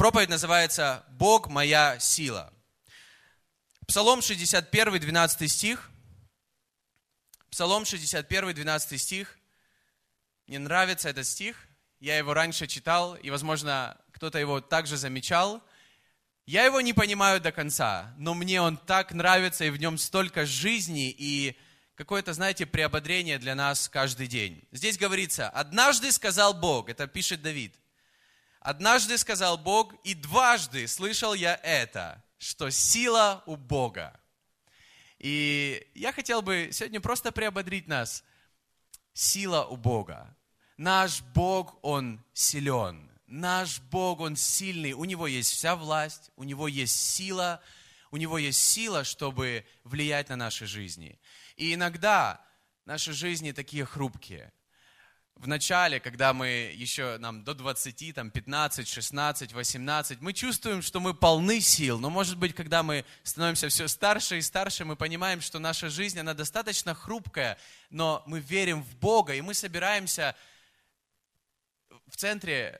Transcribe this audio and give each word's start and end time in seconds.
Проповедь 0.00 0.30
называется 0.30 1.04
«Бог 1.10 1.48
моя 1.48 1.98
сила». 1.98 2.50
Псалом 3.86 4.22
61, 4.22 4.98
12 4.98 5.52
стих. 5.52 5.90
Псалом 7.50 7.84
61, 7.84 8.54
12 8.54 8.98
стих. 8.98 9.36
Мне 10.46 10.58
нравится 10.58 11.10
этот 11.10 11.26
стих. 11.26 11.68
Я 11.98 12.16
его 12.16 12.32
раньше 12.32 12.66
читал, 12.66 13.14
и, 13.16 13.28
возможно, 13.28 14.00
кто-то 14.12 14.38
его 14.38 14.62
также 14.62 14.96
замечал. 14.96 15.62
Я 16.46 16.64
его 16.64 16.80
не 16.80 16.94
понимаю 16.94 17.38
до 17.38 17.52
конца, 17.52 18.14
но 18.16 18.32
мне 18.32 18.62
он 18.62 18.78
так 18.78 19.12
нравится, 19.12 19.66
и 19.66 19.70
в 19.70 19.76
нем 19.76 19.98
столько 19.98 20.46
жизни 20.46 21.10
и 21.10 21.58
какое-то, 21.94 22.32
знаете, 22.32 22.64
приободрение 22.64 23.38
для 23.38 23.54
нас 23.54 23.86
каждый 23.90 24.28
день. 24.28 24.66
Здесь 24.72 24.96
говорится, 24.96 25.50
однажды 25.50 26.10
сказал 26.10 26.54
Бог, 26.54 26.88
это 26.88 27.06
пишет 27.06 27.42
Давид, 27.42 27.74
однажды 28.60 29.18
сказал 29.18 29.58
Бог, 29.58 29.94
и 30.04 30.14
дважды 30.14 30.86
слышал 30.86 31.34
я 31.34 31.58
это, 31.62 32.22
что 32.38 32.70
сила 32.70 33.42
у 33.46 33.56
Бога. 33.56 34.18
И 35.18 35.86
я 35.94 36.12
хотел 36.12 36.40
бы 36.42 36.70
сегодня 36.72 37.00
просто 37.00 37.32
приободрить 37.32 37.88
нас. 37.88 38.24
Сила 39.12 39.64
у 39.64 39.76
Бога. 39.76 40.36
Наш 40.76 41.20
Бог, 41.20 41.78
Он 41.82 42.24
силен. 42.32 43.10
Наш 43.26 43.80
Бог, 43.80 44.20
Он 44.20 44.36
сильный. 44.36 44.92
У 44.92 45.04
Него 45.04 45.26
есть 45.26 45.52
вся 45.52 45.76
власть, 45.76 46.30
у 46.36 46.44
Него 46.44 46.68
есть 46.68 46.98
сила, 46.98 47.60
у 48.10 48.16
Него 48.16 48.38
есть 48.38 48.60
сила, 48.60 49.04
чтобы 49.04 49.66
влиять 49.84 50.30
на 50.30 50.36
наши 50.36 50.66
жизни. 50.66 51.20
И 51.56 51.74
иногда 51.74 52.40
наши 52.86 53.12
жизни 53.12 53.52
такие 53.52 53.84
хрупкие– 53.84 54.52
в 55.40 55.48
начале, 55.48 56.00
когда 56.00 56.34
мы 56.34 56.70
еще 56.74 57.16
нам 57.16 57.42
до 57.44 57.54
20, 57.54 58.14
там 58.14 58.30
15, 58.30 58.86
16, 58.86 59.52
18, 59.54 60.20
мы 60.20 60.34
чувствуем, 60.34 60.82
что 60.82 61.00
мы 61.00 61.14
полны 61.14 61.60
сил. 61.62 61.98
Но 61.98 62.10
может 62.10 62.36
быть, 62.36 62.54
когда 62.54 62.82
мы 62.82 63.06
становимся 63.22 63.70
все 63.70 63.88
старше 63.88 64.36
и 64.36 64.42
старше, 64.42 64.84
мы 64.84 64.96
понимаем, 64.96 65.40
что 65.40 65.58
наша 65.58 65.88
жизнь, 65.88 66.18
она 66.18 66.34
достаточно 66.34 66.94
хрупкая, 66.94 67.56
но 67.88 68.22
мы 68.26 68.40
верим 68.40 68.82
в 68.82 68.94
Бога, 68.96 69.34
и 69.34 69.40
мы 69.40 69.54
собираемся 69.54 70.36
в 72.06 72.16
центре, 72.16 72.78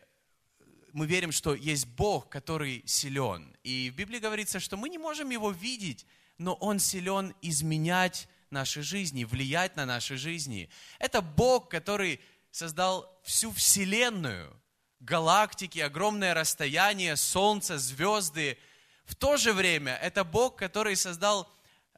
мы 0.92 1.06
верим, 1.06 1.32
что 1.32 1.54
есть 1.54 1.86
Бог, 1.86 2.28
который 2.28 2.82
силен. 2.84 3.56
И 3.64 3.90
в 3.90 3.94
Библии 3.94 4.18
говорится, 4.18 4.60
что 4.60 4.76
мы 4.76 4.90
не 4.90 4.98
можем 4.98 5.30
Его 5.30 5.50
видеть, 5.50 6.04
но 6.36 6.52
Он 6.52 6.78
силен 6.78 7.34
изменять 7.40 8.28
наши 8.50 8.82
жизни, 8.82 9.24
влиять 9.24 9.76
на 9.76 9.86
наши 9.86 10.18
жизни. 10.18 10.68
Это 10.98 11.22
Бог, 11.22 11.70
который 11.70 12.20
создал 12.50 13.20
всю 13.22 13.52
Вселенную, 13.52 14.56
галактики, 15.00 15.78
огромное 15.78 16.34
расстояние, 16.34 17.16
Солнце, 17.16 17.78
звезды. 17.78 18.58
В 19.04 19.14
то 19.14 19.36
же 19.36 19.52
время 19.52 19.96
это 20.02 20.24
Бог, 20.24 20.56
который 20.56 20.96
создал 20.96 21.50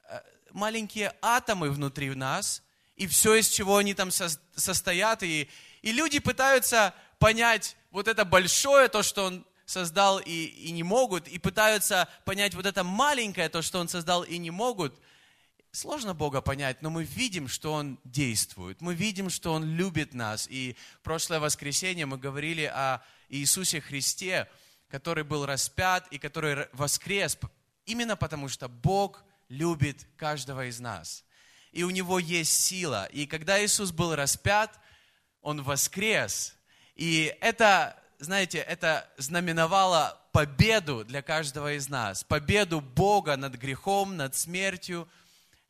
э, 0.09 0.21
маленькие 0.51 1.15
атомы 1.21 1.71
внутри 1.71 2.15
нас, 2.15 2.63
и 2.97 3.07
все, 3.07 3.35
из 3.35 3.49
чего 3.49 3.79
они 3.79 3.95
там 3.95 4.11
состоят. 4.11 5.23
И, 5.23 5.49
и 5.81 5.93
люди 5.93 6.19
пытаются 6.19 6.95
понять 7.19 7.77
вот 7.91 8.07
это 8.07 8.25
большое, 8.25 8.89
то, 8.89 9.03
что 9.03 9.25
Он 9.25 9.47
создал 9.65 10.19
и, 10.19 10.45
и 10.45 10.71
не 10.71 10.83
могут, 10.83 11.27
и 11.29 11.39
пытаются 11.39 12.09
понять 12.25 12.55
вот 12.55 12.67
это 12.67 12.85
маленькое, 12.85 13.49
то, 13.49 13.63
что 13.63 13.81
Он 13.81 13.89
создал 13.89 14.23
и 14.23 14.39
не 14.39 14.51
могут– 14.51 14.99
Сложно 15.75 16.13
Бога 16.13 16.43
понять, 16.43 16.83
но 16.83 16.91
мы 16.91 17.03
видим, 17.03 17.49
что 17.49 17.73
Он 17.73 17.99
действует. 18.05 18.83
Мы 18.83 18.95
видим, 18.95 19.31
что 19.31 19.55
Он 19.55 19.65
любит 19.65 20.13
нас. 20.13 20.47
И 20.51 20.77
в 20.99 21.01
прошлое 21.01 21.41
воскресенье 21.41 22.05
мы 22.05 22.19
говорили 22.19 22.65
о 22.65 23.01
Иисусе 23.31 23.81
Христе, 23.81 24.51
который 24.91 25.25
был 25.25 25.47
распят 25.47 26.07
и 26.11 26.19
который 26.19 26.67
воскрес, 26.75 27.39
именно 27.87 28.17
потому 28.17 28.51
что 28.51 28.69
Бог 28.69 29.25
любит 29.49 30.07
каждого 30.19 30.67
из 30.67 30.79
нас. 30.79 31.25
И 31.73 31.85
у 31.85 31.91
Него 31.91 32.19
есть 32.19 32.53
сила. 32.53 33.07
И 33.07 33.25
когда 33.25 33.65
Иисус 33.65 33.93
был 33.93 34.15
распят, 34.15 34.79
Он 35.41 35.63
воскрес. 35.63 36.55
И 36.97 37.35
это, 37.41 37.99
знаете, 38.19 38.59
это 38.59 39.11
знаменовало 39.17 40.21
победу 40.33 41.03
для 41.03 41.23
каждого 41.23 41.73
из 41.73 41.89
нас. 41.89 42.25
Победу 42.25 42.83
Бога 42.83 43.39
над 43.39 43.55
грехом, 43.55 44.19
над 44.19 44.37
смертью– 44.37 45.09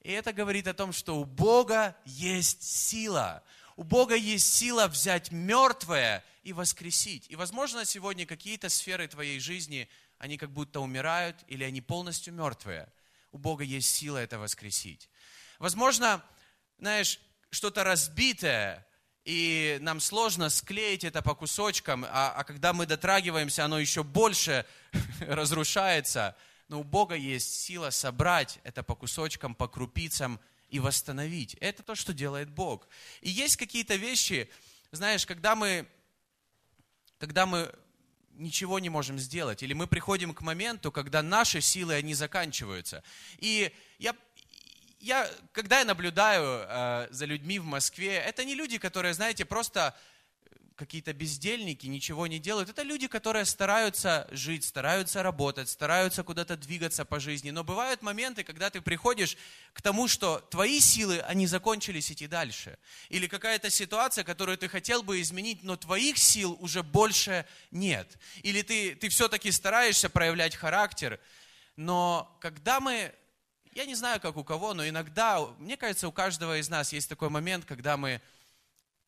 и 0.02 0.10
это 0.10 0.32
говорит 0.32 0.66
о 0.66 0.74
том, 0.74 0.92
что 0.92 1.16
у 1.18 1.24
Бога 1.24 1.96
есть 2.04 2.62
сила. 2.62 3.42
У 3.76 3.84
Бога 3.84 4.16
есть 4.16 4.52
сила 4.52 4.88
взять 4.88 5.30
мертвое 5.30 6.24
и 6.42 6.52
воскресить. 6.52 7.30
И, 7.30 7.36
возможно, 7.36 7.84
сегодня 7.84 8.26
какие-то 8.26 8.68
сферы 8.68 9.06
твоей 9.06 9.38
жизни, 9.38 9.88
они 10.18 10.38
как 10.38 10.50
будто 10.50 10.80
умирают 10.80 11.36
или 11.46 11.62
они 11.62 11.80
полностью 11.80 12.34
мертвые. 12.34 12.88
У 13.30 13.38
Бога 13.38 13.62
есть 13.62 13.94
сила 13.94 14.18
это 14.18 14.40
воскресить. 14.40 15.08
Возможно, 15.60 16.22
знаешь, 16.78 17.20
что-то 17.50 17.84
разбитое, 17.84 18.84
и 19.24 19.78
нам 19.82 20.00
сложно 20.00 20.50
склеить 20.50 21.04
это 21.04 21.22
по 21.22 21.36
кусочкам, 21.36 22.04
а, 22.08 22.32
а 22.32 22.42
когда 22.42 22.72
мы 22.72 22.86
дотрагиваемся, 22.86 23.64
оно 23.64 23.78
еще 23.78 24.02
больше 24.02 24.66
разрушается– 25.20 26.36
но 26.72 26.80
у 26.80 26.84
Бога 26.84 27.14
есть 27.14 27.60
сила 27.60 27.90
собрать 27.90 28.58
это 28.64 28.82
по 28.82 28.94
кусочкам, 28.94 29.54
по 29.54 29.68
крупицам 29.68 30.40
и 30.70 30.80
восстановить. 30.80 31.54
Это 31.60 31.82
то, 31.82 31.94
что 31.94 32.14
делает 32.14 32.48
Бог. 32.48 32.88
И 33.20 33.28
есть 33.28 33.58
какие-то 33.58 33.96
вещи, 33.96 34.48
знаешь, 34.90 35.26
когда 35.26 35.54
мы, 35.54 35.86
когда 37.18 37.44
мы 37.44 37.70
ничего 38.30 38.78
не 38.78 38.88
можем 38.88 39.18
сделать, 39.18 39.62
или 39.62 39.74
мы 39.74 39.86
приходим 39.86 40.32
к 40.32 40.40
моменту, 40.40 40.90
когда 40.90 41.20
наши 41.20 41.60
силы, 41.60 41.92
они 41.92 42.14
заканчиваются. 42.14 43.04
И 43.36 43.70
я, 43.98 44.16
я 44.98 45.30
когда 45.52 45.80
я 45.80 45.84
наблюдаю 45.84 46.64
э, 46.66 47.08
за 47.10 47.26
людьми 47.26 47.58
в 47.58 47.66
Москве, 47.66 48.16
это 48.16 48.46
не 48.46 48.54
люди, 48.54 48.78
которые, 48.78 49.12
знаете, 49.12 49.44
просто 49.44 49.94
какие-то 50.82 51.12
бездельники, 51.12 51.86
ничего 51.86 52.26
не 52.26 52.40
делают. 52.40 52.68
Это 52.68 52.82
люди, 52.82 53.06
которые 53.06 53.44
стараются 53.44 54.26
жить, 54.32 54.64
стараются 54.64 55.22
работать, 55.22 55.68
стараются 55.68 56.24
куда-то 56.24 56.56
двигаться 56.56 57.04
по 57.04 57.20
жизни. 57.20 57.52
Но 57.52 57.62
бывают 57.62 58.02
моменты, 58.02 58.42
когда 58.42 58.68
ты 58.68 58.80
приходишь 58.80 59.36
к 59.74 59.80
тому, 59.80 60.08
что 60.08 60.40
твои 60.50 60.80
силы, 60.80 61.20
они 61.20 61.46
закончились 61.46 62.10
идти 62.10 62.26
дальше. 62.26 62.78
Или 63.10 63.28
какая-то 63.28 63.70
ситуация, 63.70 64.24
которую 64.24 64.58
ты 64.58 64.66
хотел 64.66 65.04
бы 65.04 65.20
изменить, 65.20 65.62
но 65.62 65.76
твоих 65.76 66.18
сил 66.18 66.56
уже 66.58 66.82
больше 66.82 67.46
нет. 67.70 68.18
Или 68.42 68.62
ты, 68.62 68.96
ты 68.96 69.08
все-таки 69.08 69.52
стараешься 69.52 70.10
проявлять 70.10 70.56
характер, 70.56 71.20
но 71.76 72.36
когда 72.40 72.80
мы 72.80 73.14
я 73.74 73.86
не 73.86 73.94
знаю, 73.94 74.20
как 74.20 74.36
у 74.36 74.44
кого, 74.44 74.74
но 74.74 74.86
иногда, 74.86 75.40
мне 75.58 75.78
кажется, 75.78 76.06
у 76.06 76.12
каждого 76.12 76.58
из 76.58 76.68
нас 76.68 76.92
есть 76.92 77.08
такой 77.08 77.30
момент, 77.30 77.64
когда 77.64 77.96
мы 77.96 78.20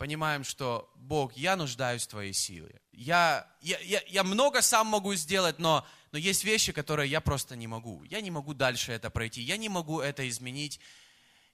понимаем, 0.05 0.45
что 0.45 0.93
Бог, 0.97 1.33
я 1.33 1.57
нуждаюсь 1.57 2.03
в 2.03 2.09
Твоей 2.09 2.35
силе. 2.35 2.79
Я, 2.93 3.51
я, 3.63 3.79
я, 3.79 4.03
я 4.07 4.23
много 4.23 4.61
сам 4.61 4.89
могу 4.89 5.15
сделать, 5.15 5.59
но, 5.59 5.87
но 6.13 6.19
есть 6.19 6.45
вещи, 6.45 6.73
которые 6.73 7.11
я 7.11 7.23
просто 7.23 7.57
не 7.57 7.67
могу. 7.67 8.05
Я 8.05 8.21
не 8.21 8.31
могу 8.31 8.53
дальше 8.53 8.93
это 8.93 9.09
пройти, 9.09 9.41
я 9.41 9.57
не 9.57 9.71
могу 9.71 10.01
это 10.01 10.29
изменить. 10.29 10.79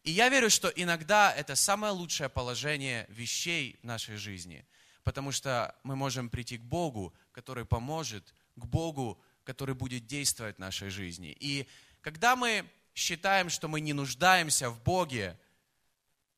И 0.02 0.10
я 0.10 0.28
верю, 0.30 0.50
что 0.50 0.66
иногда 0.66 1.32
это 1.32 1.54
самое 1.54 1.92
лучшее 1.92 2.28
положение 2.28 3.06
вещей 3.08 3.78
в 3.82 3.86
нашей 3.86 4.16
жизни, 4.16 4.66
потому 5.04 5.30
что 5.30 5.76
мы 5.84 5.94
можем 5.94 6.28
прийти 6.28 6.58
к 6.58 6.62
Богу, 6.62 7.14
который 7.30 7.64
поможет, 7.64 8.34
к 8.56 8.64
Богу, 8.64 9.22
который 9.44 9.76
будет 9.76 10.08
действовать 10.08 10.56
в 10.56 10.58
нашей 10.58 10.90
жизни. 10.90 11.36
И 11.38 11.68
когда 12.00 12.34
мы 12.34 12.68
считаем, 12.96 13.48
что 13.48 13.68
мы 13.68 13.80
не 13.80 13.92
нуждаемся 13.92 14.70
в 14.70 14.82
Боге, 14.82 15.38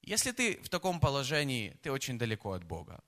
если 0.03 0.33
ты 0.33 0.61
в 0.63 0.69
таком 0.69 1.01
положении, 1.01 1.77
ты 1.83 1.91
очень 1.91 2.19
далеко 2.19 2.53
от 2.53 2.65
Бога. 2.65 3.03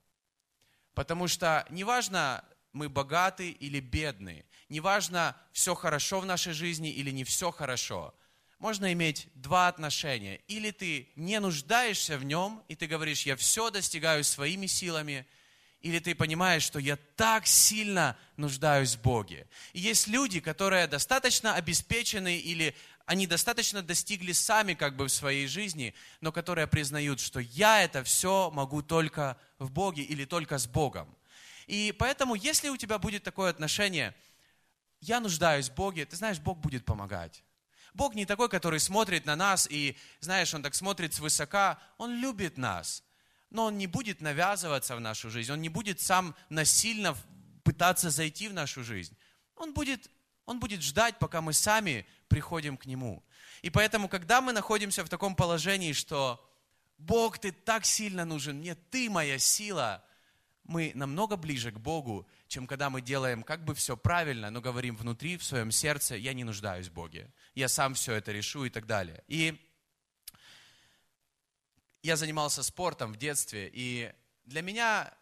Потому 0.94 1.28
что 1.28 1.66
неважно, 1.70 2.44
мы 2.72 2.88
богаты 2.88 3.50
или 3.50 3.80
бедны, 3.80 4.44
неважно, 4.68 5.36
все 5.52 5.74
хорошо 5.74 6.20
в 6.20 6.26
нашей 6.26 6.52
жизни 6.52 6.90
или 6.90 7.10
не 7.10 7.24
все 7.24 7.50
хорошо, 7.50 8.14
можно 8.58 8.92
иметь 8.92 9.28
два 9.34 9.68
отношения. 9.68 10.36
Или 10.48 10.70
ты 10.70 11.10
не 11.16 11.38
нуждаешься 11.40 12.16
в 12.16 12.24
нем, 12.24 12.62
и 12.68 12.74
ты 12.74 12.86
говоришь, 12.86 13.26
я 13.26 13.36
все 13.36 13.70
достигаю 13.70 14.24
своими 14.24 14.66
силами, 14.66 15.26
или 15.80 15.98
ты 15.98 16.14
понимаешь, 16.14 16.62
что 16.62 16.78
я 16.78 16.96
так 17.16 17.46
сильно 17.46 18.16
нуждаюсь 18.38 18.94
в 18.94 19.02
Боге. 19.02 19.46
И 19.74 19.80
есть 19.80 20.06
люди, 20.06 20.40
которые 20.40 20.86
достаточно 20.86 21.56
обеспечены 21.56 22.38
или 22.38 22.74
они 23.06 23.26
достаточно 23.26 23.82
достигли 23.82 24.32
сами 24.32 24.74
как 24.74 24.96
бы 24.96 25.06
в 25.06 25.12
своей 25.12 25.46
жизни, 25.46 25.94
но 26.20 26.32
которые 26.32 26.66
признают, 26.66 27.20
что 27.20 27.40
я 27.40 27.82
это 27.82 28.02
все 28.02 28.50
могу 28.50 28.82
только 28.82 29.38
в 29.58 29.70
Боге 29.70 30.02
или 30.02 30.24
только 30.24 30.58
с 30.58 30.66
Богом. 30.66 31.14
И 31.66 31.94
поэтому, 31.98 32.34
если 32.34 32.68
у 32.68 32.76
тебя 32.76 32.98
будет 32.98 33.22
такое 33.22 33.50
отношение, 33.50 34.14
я 35.00 35.20
нуждаюсь 35.20 35.68
в 35.68 35.74
Боге, 35.74 36.06
ты 36.06 36.16
знаешь, 36.16 36.38
Бог 36.38 36.58
будет 36.58 36.84
помогать. 36.84 37.44
Бог 37.92 38.14
не 38.14 38.26
такой, 38.26 38.48
который 38.48 38.80
смотрит 38.80 39.24
на 39.26 39.36
нас 39.36 39.68
и, 39.70 39.96
знаешь, 40.20 40.52
Он 40.54 40.62
так 40.62 40.74
смотрит 40.74 41.14
свысока, 41.14 41.78
Он 41.98 42.16
любит 42.16 42.56
нас. 42.56 43.02
Но 43.50 43.66
Он 43.66 43.78
не 43.78 43.86
будет 43.86 44.20
навязываться 44.20 44.96
в 44.96 45.00
нашу 45.00 45.30
жизнь, 45.30 45.52
Он 45.52 45.60
не 45.60 45.68
будет 45.68 46.00
сам 46.00 46.34
насильно 46.48 47.16
пытаться 47.62 48.10
зайти 48.10 48.48
в 48.48 48.54
нашу 48.54 48.82
жизнь. 48.82 49.16
Он 49.56 49.72
будет, 49.72 50.10
он 50.46 50.60
будет 50.60 50.82
ждать, 50.82 51.18
пока 51.18 51.40
мы 51.40 51.52
сами 51.52 52.06
приходим 52.28 52.76
к 52.76 52.86
Нему. 52.86 53.24
И 53.62 53.70
поэтому, 53.70 54.08
когда 54.08 54.40
мы 54.40 54.52
находимся 54.52 55.04
в 55.04 55.08
таком 55.08 55.34
положении, 55.34 55.92
что 55.92 56.44
Бог, 56.98 57.38
Ты 57.38 57.52
так 57.52 57.84
сильно 57.84 58.24
нужен 58.24 58.58
мне, 58.58 58.74
Ты 58.74 59.08
моя 59.08 59.38
сила, 59.38 60.04
мы 60.64 60.92
намного 60.94 61.36
ближе 61.36 61.72
к 61.72 61.78
Богу, 61.78 62.26
чем 62.48 62.66
когда 62.66 62.90
мы 62.90 63.00
делаем 63.00 63.42
как 63.42 63.64
бы 63.64 63.74
все 63.74 63.96
правильно, 63.96 64.50
но 64.50 64.60
говорим 64.60 64.96
внутри, 64.96 65.36
в 65.36 65.44
своем 65.44 65.70
сердце, 65.70 66.16
я 66.16 66.32
не 66.32 66.44
нуждаюсь 66.44 66.88
в 66.88 66.92
Боге, 66.92 67.30
я 67.54 67.68
сам 67.68 67.94
все 67.94 68.14
это 68.14 68.32
решу 68.32 68.64
и 68.64 68.70
так 68.70 68.86
далее. 68.86 69.24
И 69.28 69.60
я 72.02 72.16
занимался 72.16 72.62
спортом 72.62 73.12
в 73.12 73.16
детстве, 73.16 73.70
и 73.72 74.12
для 74.44 74.62
меня, 74.62 75.12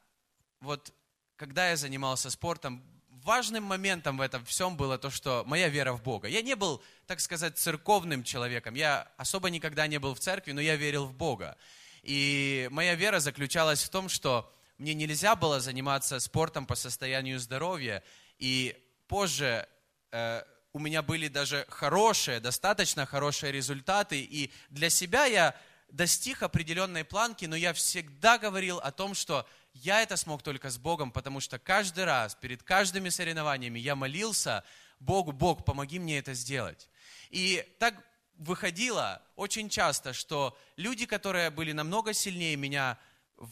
вот, 0.60 0.92
когда 1.36 1.70
я 1.70 1.76
занимался 1.76 2.28
спортом, 2.30 2.84
важным 3.24 3.64
моментом 3.64 4.18
в 4.18 4.20
этом 4.20 4.44
всем 4.44 4.76
было 4.76 4.98
то, 4.98 5.10
что 5.10 5.44
моя 5.46 5.68
вера 5.68 5.92
в 5.92 6.02
Бога. 6.02 6.28
Я 6.28 6.42
не 6.42 6.56
был, 6.56 6.82
так 7.06 7.20
сказать, 7.20 7.58
церковным 7.58 8.24
человеком. 8.24 8.74
Я 8.74 9.08
особо 9.16 9.50
никогда 9.50 9.86
не 9.86 9.98
был 9.98 10.14
в 10.14 10.20
церкви, 10.20 10.52
но 10.52 10.60
я 10.60 10.76
верил 10.76 11.06
в 11.06 11.14
Бога. 11.14 11.56
И 12.02 12.68
моя 12.70 12.94
вера 12.94 13.20
заключалась 13.20 13.82
в 13.82 13.88
том, 13.88 14.08
что 14.08 14.52
мне 14.78 14.94
нельзя 14.94 15.36
было 15.36 15.60
заниматься 15.60 16.18
спортом 16.20 16.66
по 16.66 16.74
состоянию 16.74 17.38
здоровья. 17.38 18.02
И 18.38 18.76
позже 19.06 19.68
э, 20.10 20.42
у 20.72 20.78
меня 20.78 21.02
были 21.02 21.28
даже 21.28 21.66
хорошие, 21.68 22.40
достаточно 22.40 23.06
хорошие 23.06 23.52
результаты. 23.52 24.20
И 24.20 24.50
для 24.70 24.90
себя 24.90 25.26
я 25.26 25.54
достиг 25.92 26.42
определенной 26.42 27.04
планки, 27.04 27.44
но 27.44 27.54
я 27.54 27.72
всегда 27.72 28.38
говорил 28.38 28.78
о 28.78 28.90
том, 28.90 29.14
что 29.14 29.46
я 29.74 30.02
это 30.02 30.16
смог 30.16 30.42
только 30.42 30.70
с 30.70 30.78
Богом, 30.78 31.12
потому 31.12 31.40
что 31.40 31.58
каждый 31.58 32.04
раз, 32.04 32.34
перед 32.34 32.62
каждыми 32.62 33.10
соревнованиями 33.10 33.78
я 33.78 33.94
молился 33.94 34.64
Богу, 35.00 35.32
Бог, 35.32 35.64
помоги 35.64 35.98
мне 35.98 36.18
это 36.18 36.34
сделать. 36.34 36.88
И 37.30 37.64
так 37.78 37.94
выходило 38.38 39.22
очень 39.36 39.68
часто, 39.68 40.12
что 40.12 40.58
люди, 40.76 41.06
которые 41.06 41.50
были 41.50 41.72
намного 41.72 42.12
сильнее 42.14 42.56
меня 42.56 42.98
в 43.36 43.50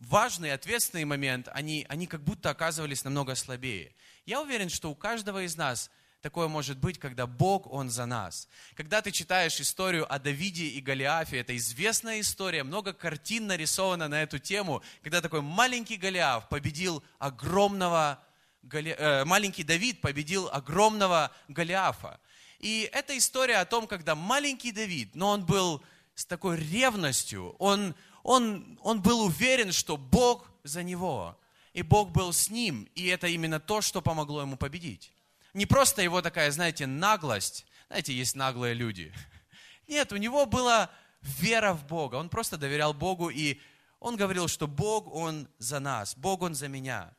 важный, 0.00 0.52
ответственный 0.52 1.04
момент, 1.04 1.48
они, 1.52 1.86
они 1.88 2.06
как 2.06 2.22
будто 2.22 2.50
оказывались 2.50 3.04
намного 3.04 3.34
слабее. 3.34 3.94
Я 4.26 4.40
уверен, 4.40 4.70
что 4.70 4.90
у 4.90 4.94
каждого 4.94 5.44
из 5.44 5.56
нас– 5.56 5.90
такое 6.24 6.48
может 6.48 6.78
быть, 6.78 6.98
когда 6.98 7.26
Бог, 7.26 7.70
Он 7.70 7.90
за 7.90 8.06
нас. 8.06 8.48
Когда 8.76 9.02
ты 9.02 9.10
читаешь 9.10 9.60
историю 9.60 10.10
о 10.10 10.18
Давиде 10.18 10.64
и 10.64 10.80
Голиафе, 10.80 11.40
это 11.40 11.54
известная 11.54 12.20
история, 12.20 12.62
много 12.64 12.94
картин 12.94 13.46
нарисовано 13.46 14.08
на 14.08 14.22
эту 14.22 14.38
тему, 14.38 14.82
когда 15.02 15.20
такой 15.20 15.42
маленький 15.42 15.98
Голиаф 15.98 16.48
победил 16.48 17.04
огромного, 17.18 18.24
Голи... 18.62 18.96
э, 18.98 19.26
маленький 19.26 19.64
Давид 19.64 20.00
победил 20.00 20.48
огромного 20.50 21.30
Голиафа. 21.48 22.18
И 22.58 22.88
это 22.90 23.18
история 23.18 23.58
о 23.58 23.66
том, 23.66 23.86
когда 23.86 24.14
маленький 24.14 24.72
Давид, 24.72 25.14
но 25.14 25.28
он 25.28 25.44
был 25.44 25.82
с 26.14 26.24
такой 26.24 26.56
ревностью, 26.56 27.54
он, 27.58 27.94
он, 28.22 28.78
он 28.82 29.02
был 29.02 29.20
уверен, 29.20 29.72
что 29.72 29.98
Бог 29.98 30.50
за 30.62 30.82
него, 30.82 31.38
и 31.74 31.82
Бог 31.82 32.12
был 32.12 32.32
с 32.32 32.48
ним, 32.48 32.88
и 32.94 33.08
это 33.08 33.26
именно 33.26 33.60
то, 33.60 33.82
что 33.82 34.00
помогло 34.00 34.40
ему 34.40 34.56
победить 34.56 35.12
не 35.54 35.66
просто 35.66 36.02
его 36.02 36.20
такая, 36.20 36.50
знаете, 36.50 36.86
наглость. 36.86 37.66
Знаете, 37.86 38.12
есть 38.12 38.34
наглые 38.34 38.74
люди. 38.74 39.14
Нет, 39.88 40.12
у 40.12 40.16
него 40.16 40.46
была 40.46 40.90
вера 41.22 41.72
в 41.72 41.86
Бога. 41.86 42.16
Он 42.16 42.28
просто 42.28 42.56
доверял 42.56 42.92
Богу, 42.92 43.30
и 43.30 43.60
он 44.00 44.16
говорил, 44.16 44.48
что 44.48 44.66
Бог, 44.66 45.06
Он 45.14 45.48
за 45.58 45.80
нас, 45.80 46.16
Бог, 46.16 46.42
Он 46.42 46.54
за 46.54 46.68
меня. 46.68 47.14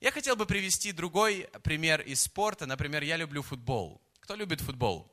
Я 0.00 0.12
хотел 0.12 0.36
бы 0.36 0.46
привести 0.46 0.92
другой 0.92 1.48
пример 1.64 2.00
из 2.02 2.22
спорта. 2.22 2.66
Например, 2.66 3.02
я 3.02 3.16
люблю 3.16 3.42
футбол. 3.42 4.00
Кто 4.20 4.36
любит 4.36 4.60
футбол? 4.60 5.10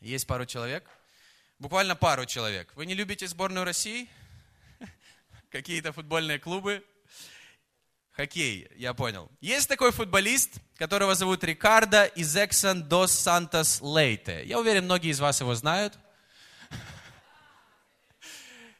Есть 0.00 0.26
пару 0.26 0.46
человек? 0.46 0.88
Буквально 1.58 1.96
пару 1.96 2.24
человек. 2.24 2.72
Вы 2.76 2.86
не 2.86 2.94
любите 2.94 3.26
сборную 3.26 3.64
России? 3.64 4.08
Какие-то 5.50 5.92
футбольные 5.92 6.38
клубы? 6.38 6.84
Хоккей, 8.18 8.68
я 8.74 8.94
понял. 8.94 9.30
Есть 9.40 9.68
такой 9.68 9.92
футболист, 9.92 10.58
которого 10.76 11.14
зовут 11.14 11.44
Рикардо 11.44 12.10
Изексон 12.16 12.82
дос 12.82 13.12
Сантос 13.12 13.80
Лейте. 13.80 14.42
Я 14.44 14.58
уверен, 14.58 14.86
многие 14.86 15.12
из 15.12 15.20
вас 15.20 15.38
его 15.38 15.54
знают. 15.54 15.96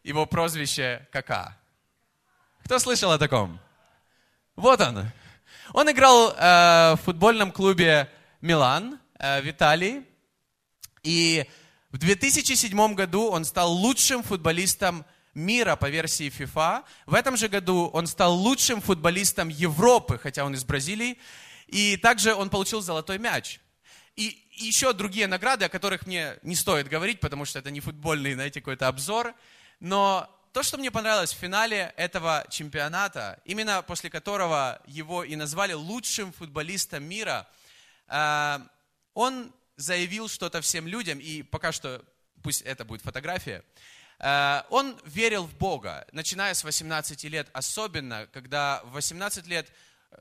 Его 0.03 0.27
прозвище 0.27 1.07
Кака. 1.13 1.57
Кто 2.65 2.81
слышал 2.81 3.13
о 3.13 3.19
таком? 3.19 3.61
Вот 4.57 4.81
он. 4.81 5.09
Он 5.73 5.89
играл 5.89 6.33
э, 6.33 6.95
в 6.95 7.01
футбольном 7.05 7.53
клубе 7.53 8.11
Милан 8.41 8.99
э, 9.21 9.41
в 9.41 9.49
Италии. 9.49 10.05
И 11.05 11.49
в 11.93 11.99
2007 11.99 12.95
году 12.95 13.31
он 13.31 13.45
стал 13.45 13.71
лучшим 13.71 14.25
футболистом 14.25 15.05
мира 15.39 15.77
по 15.77 15.89
версии 15.89 16.29
FIFA. 16.29 16.85
В 17.07 17.15
этом 17.15 17.37
же 17.37 17.49
году 17.49 17.89
он 17.93 18.07
стал 18.07 18.35
лучшим 18.35 18.81
футболистом 18.81 19.49
Европы, 19.49 20.19
хотя 20.19 20.45
он 20.45 20.55
из 20.55 20.65
Бразилии. 20.65 21.19
И 21.69 21.97
также 21.97 22.35
он 22.35 22.51
получил 22.51 22.81
золотой 22.81 23.19
мяч. 23.19 23.61
И 24.17 24.45
еще 24.53 24.93
другие 24.93 25.29
награды, 25.29 25.65
о 25.67 25.69
которых 25.69 26.07
мне 26.07 26.39
не 26.43 26.57
стоит 26.57 26.89
говорить, 26.89 27.21
потому 27.21 27.45
что 27.45 27.61
это 27.61 27.71
не 27.71 27.81
футбольный, 27.81 28.35
знаете, 28.35 28.61
какой-то 28.61 28.89
обзор. 28.89 29.35
Но 29.79 30.29
то, 30.53 30.63
что 30.63 30.77
мне 30.77 30.91
понравилось 30.91 31.33
в 31.33 31.39
финале 31.39 31.95
этого 31.97 32.45
чемпионата, 32.51 33.39
именно 33.45 33.83
после 33.83 34.11
которого 34.11 34.83
его 34.87 35.23
и 35.23 35.37
назвали 35.37 35.73
лучшим 35.73 36.33
футболистом 36.33 37.05
мира, 37.05 37.47
э, 38.09 38.59
он 39.15 39.53
заявил 39.77 40.29
что-то 40.29 40.61
всем 40.63 40.89
людям, 40.89 41.21
и 41.21 41.43
пока 41.43 41.71
что 41.71 42.05
пусть 42.43 42.63
это 42.63 42.85
будет 42.85 43.03
фотография, 43.03 43.63
он 44.21 45.01
верил 45.05 45.45
в 45.45 45.55
Бога, 45.57 46.07
начиная 46.13 46.55
с 46.55 46.65
18 46.65 47.25
лет, 47.25 47.49
особенно 47.53 48.27
когда 48.33 48.81
в 48.85 48.93
18 48.93 49.47
лет, 49.47 49.71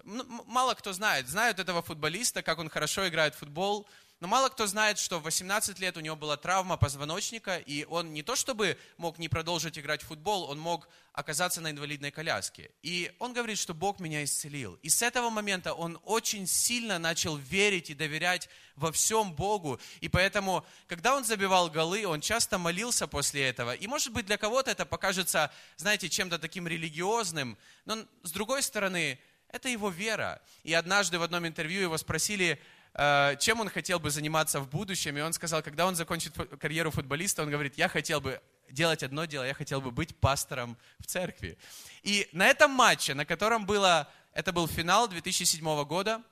мало 0.04 0.76
кто 0.76 0.94
знает, 0.94 1.28
знают 1.28 1.60
этого 1.60 1.82
футболиста, 1.82 2.44
как 2.44 2.60
он 2.60 2.70
хорошо 2.70 3.08
играет 3.08 3.34
в 3.34 3.40
футбол, 3.40 3.88
но 4.20 4.28
мало 4.28 4.50
кто 4.50 4.66
знает, 4.66 4.98
что 4.98 5.20
в 5.20 5.24
18 5.24 5.78
лет 5.80 5.96
у 5.96 6.00
него 6.00 6.16
была 6.16 6.38
травма 6.38 6.76
позвоночника, 6.76 7.58
и 7.58 7.86
он 7.86 8.14
не 8.14 8.24
то 8.24 8.36
чтобы 8.36 8.78
мог 8.98 9.20
не 9.20 9.30
продолжить 9.30 9.78
играть 9.78 10.02
в 10.02 10.08
футбол, 10.08 10.50
он 10.50 10.60
мог 10.60 10.90
оказаться 11.14 11.62
на 11.62 11.70
инвалидной 11.70 12.10
коляске. 12.10 12.72
И 12.82 13.12
он 13.20 13.34
говорит, 13.34 13.60
что 13.60 13.76
Бог 13.76 14.00
меня 14.00 14.24
исцелил. 14.24 14.80
И 14.82 14.90
с 14.90 15.04
этого 15.04 15.30
момента 15.30 15.74
он 15.74 16.00
очень 16.04 16.48
сильно 16.48 16.98
начал 16.98 17.36
верить 17.36 17.92
и 17.92 17.96
доверять 17.96 18.50
во 18.76 18.92
всем 18.92 19.34
Богу. 19.34 19.80
И 20.00 20.10
поэтому, 20.10 20.66
когда 20.88 21.16
он 21.16 21.24
забивал 21.24 21.70
голы, 21.70 22.08
он 22.08 22.20
часто 22.20 22.58
молился 22.58 23.08
после 23.08 23.48
этого. 23.48 23.76
И 23.76 23.86
может 23.86 24.14
быть 24.14 24.26
для 24.26 24.38
кого-то 24.38 24.72
это 24.72 24.86
покажется, 24.86 25.52
знаете, 25.76 26.10
чем-то 26.10 26.40
таким 26.40 26.68
религиозным, 26.68 27.56
но 27.86 28.06
с 28.24 28.32
другой 28.32 28.64
стороны, 28.64 29.20
это 29.50 29.70
его 29.70 29.90
вера. 29.90 30.42
И 30.64 30.74
однажды 30.74 31.20
в 31.20 31.24
одном 31.24 31.48
интервью 31.48 31.82
его 31.82 31.98
спросили, 31.98 32.60
чем 32.98 33.60
он 33.60 33.70
хотел 33.70 34.00
бы 34.00 34.10
заниматься 34.10 34.60
в 34.60 34.70
будущем. 34.70 35.18
И 35.18 35.22
он 35.22 35.32
сказал, 35.32 35.62
когда 35.62 35.86
он 35.86 35.96
закончит 35.96 36.34
карьеру 36.60 36.90
футболиста, 36.90 37.44
он 37.44 37.52
говорит, 37.52 37.78
я 37.78 37.90
хотел 37.90 38.22
бы 38.22 38.42
делать 38.72 39.04
одно 39.04 39.26
дело, 39.26 39.44
я 39.44 39.54
хотел 39.54 39.82
бы 39.82 39.92
быть 39.92 40.16
пастором 40.18 40.78
в 41.00 41.06
церкви. 41.06 41.58
И 42.02 42.28
на 42.32 42.48
этом 42.48 42.72
матче, 42.72 43.14
на 43.14 43.26
котором 43.26 43.66
было, 43.66 44.12
это 44.34 44.52
был 44.52 44.68
финал 44.68 45.08
2007 45.08 45.84
года, 45.86 46.24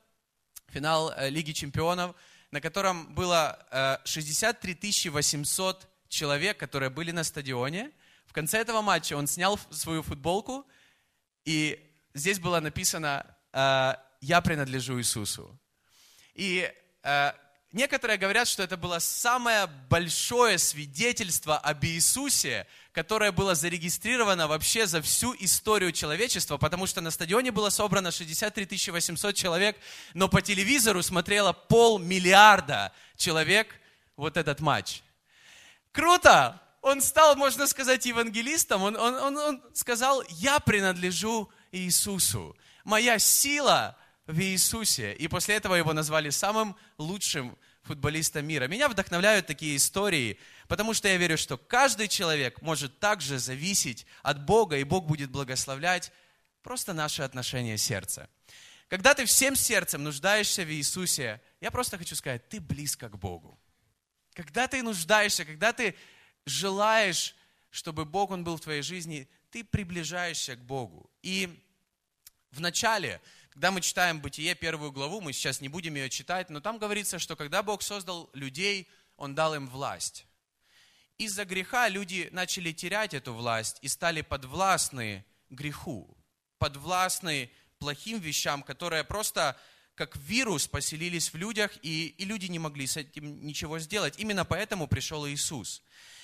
финал 0.69 1.13
э, 1.15 1.29
Лиги 1.29 1.51
чемпионов, 1.51 2.15
на 2.50 2.62
котором 2.62 3.13
было 3.13 4.01
63 4.05 4.79
э, 5.05 5.10
800 5.10 5.88
человек, 6.10 6.57
которые 6.57 6.89
были 6.89 7.12
на 7.12 7.24
стадионе. 7.24 7.91
В 8.25 8.34
конце 8.34 8.60
этого 8.60 8.81
матча 8.81 9.15
он 9.15 9.27
снял 9.27 9.60
свою 9.69 10.01
футболку, 10.01 10.65
и 11.45 11.79
здесь 12.13 12.39
было 12.39 12.60
написано 12.60 13.25
«Я 13.53 14.41
принадлежу 14.41 15.00
Иисусу». 15.00 15.60
И 16.35 16.71
э, 17.03 17.31
некоторые 17.71 18.17
говорят, 18.17 18.47
что 18.47 18.61
это 18.61 18.77
было 18.77 18.99
самое 18.99 19.67
большое 19.89 20.57
свидетельство 20.57 21.57
об 21.57 21.83
Иисусе, 21.85 22.67
которое 22.91 23.31
было 23.31 23.55
зарегистрировано 23.55 24.47
вообще 24.47 24.85
за 24.85 25.01
всю 25.01 25.33
историю 25.39 25.93
человечества, 25.93 26.57
потому 26.57 26.87
что 26.87 27.01
на 27.01 27.09
стадионе 27.09 27.51
было 27.51 27.69
собрано 27.69 28.11
63 28.11 28.91
800 28.91 29.33
человек, 29.33 29.77
но 30.13 30.27
по 30.27 30.41
телевизору 30.41 31.01
смотрело 31.01 31.53
полмиллиарда 31.53 32.91
человек 33.15 33.79
вот 34.17 34.37
этот 34.37 34.59
матч. 34.59 35.01
Круто! 35.91 36.61
Он 36.81 37.01
стал, 37.01 37.35
можно 37.35 37.65
сказать, 37.65 38.05
евангелистом. 38.05 38.83
Он, 38.83 38.95
он, 38.95 39.15
он, 39.15 39.37
он 39.37 39.63
сказал, 39.73 40.21
я 40.29 40.59
принадлежу 40.59 41.49
Иисусу. 41.71 42.55
Моя 42.83 43.17
сила 43.17 43.97
в 44.27 44.39
Иисусе. 44.39 45.13
И 45.13 45.27
после 45.27 45.55
этого 45.55 45.75
его 45.75 45.94
назвали 45.94 46.29
самым 46.29 46.75
лучшим 46.98 47.58
футболистом 47.84 48.46
мира. 48.46 48.67
Меня 48.67 48.89
вдохновляют 48.89 49.46
такие 49.46 49.75
истории, 49.75 50.39
потому 50.67 50.94
что 50.94 51.08
я 51.08 51.17
верю, 51.17 51.38
что 51.38 51.58
каждый 51.58 52.08
человек 52.08 52.62
может 52.62 53.00
также 53.00 53.38
зависеть 53.38 54.05
от 54.24 54.44
Бога, 54.44 54.77
и 54.77 54.84
Бог 54.84 55.05
будет 55.05 55.29
благословлять 55.29 56.12
просто 56.63 56.94
наше 56.94 57.22
отношение 57.22 57.77
сердца. 57.77 58.27
когда 58.88 59.13
ты 59.13 59.25
всем 59.25 59.55
сердцем 59.55 60.03
нуждаешься 60.03 60.63
в 60.63 60.72
Иисусе, 60.72 61.41
я 61.60 61.72
просто 61.72 61.98
хочу 61.98 62.15
сказать, 62.15 62.48
ты 62.50 62.60
близко 62.60 63.10
к 63.10 63.17
Богу. 63.17 63.60
Когда 64.34 64.67
ты 64.67 64.84
нуждаешься, 64.84 65.46
когда 65.46 65.74
ты 65.74 65.96
желаешь, 66.46 67.36
чтобы 67.72 68.05
Бог, 68.05 68.32
Он 68.32 68.44
был 68.44 68.58
в 68.58 68.62
твоей 68.62 68.82
жизни, 68.82 69.27
ты 69.50 69.63
приближаешься 69.63 70.55
к 70.55 70.60
Богу. 70.60 71.10
И 71.22 71.62
в 72.51 72.62
начале, 72.62 73.22
когда 73.55 73.71
мы 73.71 73.79
читаем 73.79 74.19
Бытие, 74.19 74.53
первую 74.53 74.91
главу, 74.91 75.21
мы 75.21 75.31
сейчас 75.31 75.62
не 75.62 75.69
будем 75.69 75.95
ее 75.95 76.09
читать, 76.09 76.50
но 76.50 76.59
там 76.59 76.77
говорится, 76.77 77.19
что 77.19 77.38
когда 77.38 77.63
Бог 77.63 77.81
создал 77.81 78.29
людей, 78.33 78.89
Он 79.15 79.33
дал 79.33 79.55
им 79.55 79.69
власть. 79.69 80.25
Из-за 81.17 81.45
греха 81.45 81.88
люди 81.88 82.27
начали 82.33 82.74
терять 82.74 83.13
эту 83.13 83.33
власть 83.33 83.77
и 83.81 83.88
стали 83.88 84.24
подвластны 84.24 85.24
греху, 85.50 86.17
подвластны 86.57 87.50
плохим 87.79 88.19
вещам, 88.19 88.62
которые 88.62 89.05
просто 89.05 89.57
как 89.95 90.17
вирус 90.17 90.67
поселились 90.67 91.31
в 91.31 91.38
людях, 91.38 91.71
и, 91.81 92.07
и 92.07 92.25
люди 92.25 92.47
не 92.47 92.59
могли 92.59 92.85
с 92.85 92.97
этим 92.97 93.45
ничего 93.45 93.79
сделать. 93.79 94.15
Именно 94.17 94.43
поэтому 94.43 94.85
пришел 94.85 95.25
Иисус. 95.29 95.81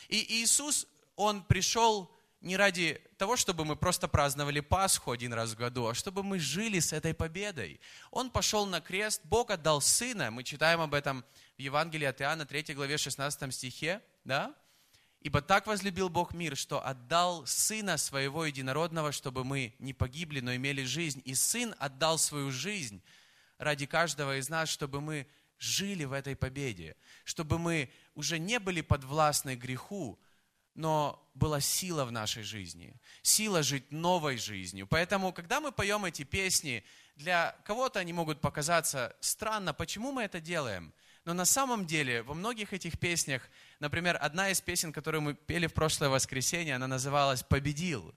И 0.09 0.41
Иисус, 0.41 0.85
Он 1.15 1.45
пришел 1.45 2.13
не 2.41 2.57
ради 2.57 2.99
того, 3.17 3.35
чтобы 3.37 3.65
мы 3.65 3.75
просто 3.75 4.07
праздновали 4.07 4.59
Пасху 4.59 5.11
один 5.11 5.31
раз 5.33 5.51
в 5.51 5.55
году, 5.55 5.87
а 5.87 5.93
чтобы 5.93 6.23
мы 6.23 6.39
жили 6.39 6.79
с 6.79 6.91
этой 6.91 7.13
победой. 7.13 7.79
Он 8.09 8.31
пошел 8.31 8.65
на 8.65 8.81
крест, 8.81 9.21
Бог 9.23 9.51
отдал 9.51 9.79
Сына, 9.79 10.31
мы 10.31 10.43
читаем 10.43 10.81
об 10.81 10.95
этом 10.95 11.23
в 11.57 11.61
Евангелии 11.61 12.05
от 12.05 12.19
Иоанна, 12.21 12.45
3 12.45 12.73
главе, 12.73 12.97
16 12.97 13.53
стихе, 13.53 14.01
да? 14.23 14.55
«Ибо 15.21 15.43
так 15.43 15.67
возлюбил 15.67 16.09
Бог 16.09 16.33
мир, 16.33 16.57
что 16.57 16.83
отдал 16.83 17.45
Сына 17.45 17.97
Своего 17.97 18.43
Единородного, 18.43 19.11
чтобы 19.11 19.43
мы 19.43 19.75
не 19.77 19.93
погибли, 19.93 20.39
но 20.39 20.55
имели 20.55 20.83
жизнь. 20.83 21.21
И 21.25 21.35
Сын 21.35 21.75
отдал 21.77 22.17
свою 22.17 22.49
жизнь 22.49 23.03
ради 23.59 23.85
каждого 23.85 24.39
из 24.39 24.49
нас, 24.49 24.67
чтобы 24.67 24.99
мы 24.99 25.27
жили 25.59 26.05
в 26.05 26.13
этой 26.13 26.35
победе, 26.35 26.95
чтобы 27.23 27.59
мы 27.59 27.91
уже 28.15 28.39
не 28.39 28.59
были 28.59 28.81
подвластны 28.81 29.55
греху, 29.55 30.19
но 30.75 31.21
была 31.33 31.59
сила 31.59 32.05
в 32.05 32.11
нашей 32.11 32.43
жизни, 32.43 32.93
сила 33.21 33.63
жить 33.63 33.91
новой 33.91 34.37
жизнью. 34.37 34.87
Поэтому, 34.87 35.33
когда 35.33 35.59
мы 35.59 35.71
поем 35.71 36.05
эти 36.05 36.23
песни, 36.23 36.83
для 37.15 37.55
кого-то 37.65 37.99
они 37.99 38.13
могут 38.13 38.41
показаться 38.41 39.15
странно, 39.19 39.73
почему 39.73 40.11
мы 40.11 40.23
это 40.23 40.39
делаем. 40.39 40.93
Но 41.23 41.33
на 41.33 41.45
самом 41.45 41.85
деле 41.85 42.23
во 42.23 42.33
многих 42.33 42.73
этих 42.73 42.99
песнях, 42.99 43.47
например, 43.79 44.17
одна 44.19 44.49
из 44.49 44.59
песен, 44.59 44.91
которую 44.91 45.21
мы 45.21 45.33
пели 45.35 45.67
в 45.67 45.73
прошлое 45.73 46.09
воскресенье, 46.09 46.75
она 46.75 46.87
называлась 46.87 47.43
«Победил». 47.43 48.13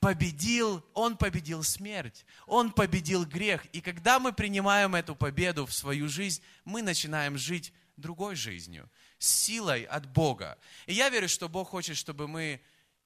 Победил, 0.00 0.84
Он 0.94 1.16
победил 1.16 1.64
смерть, 1.64 2.24
Он 2.46 2.70
победил 2.70 3.26
грех. 3.26 3.66
И 3.72 3.80
когда 3.80 4.20
мы 4.20 4.32
принимаем 4.32 4.94
эту 4.94 5.16
победу 5.16 5.66
в 5.66 5.74
свою 5.74 6.08
жизнь, 6.08 6.40
мы 6.64 6.82
начинаем 6.82 7.36
жить 7.36 7.72
другой 7.96 8.36
жизнью 8.36 8.88
силой 9.18 9.84
от 9.84 10.06
Бога. 10.06 10.58
И 10.86 10.94
я 10.94 11.08
верю, 11.08 11.28
что 11.28 11.48
Бог 11.48 11.70
хочет, 11.70 11.96
чтобы 11.96 12.28
мы 12.28 12.60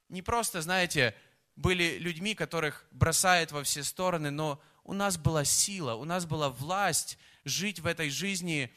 не 0.08 0.22
просто, 0.22 0.60
знаете, 0.62 1.14
были 1.56 1.98
людьми, 1.98 2.34
которых 2.34 2.86
бросает 2.90 3.52
во 3.52 3.62
все 3.62 3.84
стороны, 3.84 4.30
но 4.30 4.60
у 4.84 4.92
нас 4.92 5.16
была 5.16 5.44
сила, 5.44 5.94
у 5.94 6.04
нас 6.04 6.26
была 6.26 6.48
власть 6.50 7.18
жить 7.44 7.80
в 7.80 7.86
этой 7.86 8.10
жизни, 8.10 8.72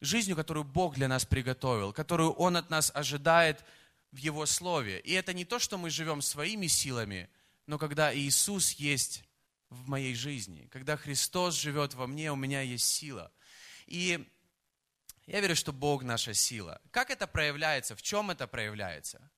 жизнью, 0.00 0.36
которую 0.36 0.64
Бог 0.64 0.94
для 0.94 1.08
нас 1.08 1.24
приготовил, 1.24 1.92
которую 1.92 2.32
Он 2.32 2.56
от 2.56 2.70
нас 2.70 2.90
ожидает 2.94 3.64
в 4.12 4.16
Его 4.16 4.46
Слове. 4.46 5.00
И 5.00 5.12
это 5.12 5.32
не 5.32 5.44
то, 5.44 5.58
что 5.58 5.78
мы 5.78 5.90
живем 5.90 6.22
своими 6.22 6.66
силами, 6.66 7.28
но 7.66 7.78
когда 7.78 8.14
Иисус 8.14 8.72
есть 8.72 9.24
в 9.68 9.88
моей 9.88 10.14
жизни, 10.14 10.68
когда 10.70 10.96
Христос 10.96 11.54
живет 11.54 11.94
во 11.94 12.06
мне, 12.06 12.32
у 12.32 12.36
меня 12.36 12.62
есть 12.62 12.86
сила. 12.86 13.30
И 13.86 14.26
я 15.28 15.40
верю, 15.40 15.54
что 15.54 15.72
Бог 15.72 16.02
наша 16.02 16.32
сила. 16.32 16.80
Как 16.90 17.10
это 17.10 17.26
проявляется? 17.26 17.94
В 17.94 18.02
чем 18.02 18.30
это 18.30 18.46
проявляется? 18.46 19.30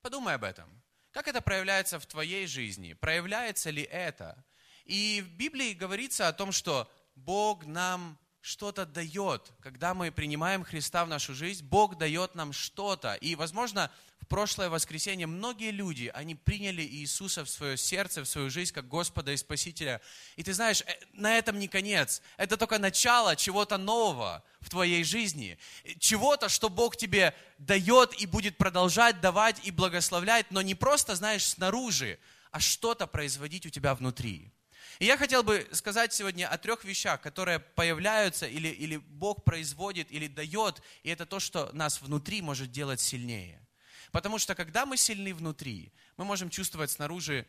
Подумай 0.00 0.34
об 0.34 0.44
этом. 0.44 0.82
Как 1.10 1.28
это 1.28 1.42
проявляется 1.42 2.00
в 2.00 2.06
твоей 2.06 2.46
жизни? 2.46 2.94
Проявляется 2.94 3.68
ли 3.68 3.82
это? 3.82 4.44
И 4.84 5.20
в 5.20 5.36
Библии 5.36 5.74
говорится 5.74 6.28
о 6.28 6.32
том, 6.32 6.50
что 6.50 6.90
Бог 7.14 7.66
нам 7.66 8.18
что-то 8.40 8.86
дает. 8.86 9.52
Когда 9.60 9.94
мы 9.94 10.10
принимаем 10.10 10.64
Христа 10.64 11.04
в 11.04 11.08
нашу 11.08 11.34
жизнь, 11.34 11.64
Бог 11.64 11.98
дает 11.98 12.34
нам 12.34 12.52
что-то. 12.52 13.14
И, 13.14 13.34
возможно, 13.34 13.90
в 14.20 14.26
прошлое 14.26 14.68
воскресенье 14.68 15.26
многие 15.26 15.70
люди, 15.70 16.10
они 16.14 16.34
приняли 16.34 16.82
Иисуса 16.82 17.44
в 17.44 17.50
свое 17.50 17.76
сердце, 17.76 18.22
в 18.22 18.28
свою 18.28 18.50
жизнь 18.50 18.72
как 18.72 18.88
Господа 18.88 19.32
и 19.32 19.36
Спасителя. 19.36 20.00
И 20.36 20.42
ты 20.42 20.52
знаешь, 20.52 20.82
э, 20.82 20.98
на 21.12 21.36
этом 21.36 21.58
не 21.58 21.68
конец. 21.68 22.22
Это 22.36 22.56
только 22.56 22.78
начало 22.78 23.36
чего-то 23.36 23.76
нового 23.76 24.44
в 24.60 24.70
твоей 24.70 25.04
жизни. 25.04 25.58
Чего-то, 25.98 26.48
что 26.48 26.68
Бог 26.68 26.96
тебе 26.96 27.34
дает 27.58 28.20
и 28.20 28.26
будет 28.26 28.56
продолжать 28.56 29.20
давать 29.20 29.60
и 29.64 29.70
благословлять, 29.70 30.50
но 30.50 30.62
не 30.62 30.74
просто, 30.74 31.16
знаешь, 31.16 31.44
снаружи, 31.44 32.18
а 32.50 32.60
что-то 32.60 33.06
производить 33.06 33.66
у 33.66 33.70
тебя 33.70 33.94
внутри. 33.94 34.52
И 34.98 35.06
я 35.06 35.16
хотел 35.16 35.44
бы 35.44 35.68
сказать 35.72 36.12
сегодня 36.12 36.48
о 36.48 36.58
трех 36.58 36.84
вещах, 36.84 37.20
которые 37.20 37.60
появляются 37.60 38.46
или, 38.46 38.68
или 38.68 38.96
Бог 38.96 39.44
производит, 39.44 40.10
или 40.10 40.26
дает, 40.26 40.82
и 41.04 41.10
это 41.10 41.24
то, 41.24 41.38
что 41.38 41.70
нас 41.72 42.02
внутри 42.02 42.42
может 42.42 42.72
делать 42.72 43.00
сильнее. 43.00 43.64
Потому 44.10 44.38
что 44.38 44.54
когда 44.56 44.86
мы 44.86 44.96
сильны 44.96 45.34
внутри, 45.34 45.92
мы 46.16 46.24
можем 46.24 46.50
чувствовать 46.50 46.90
снаружи 46.90 47.46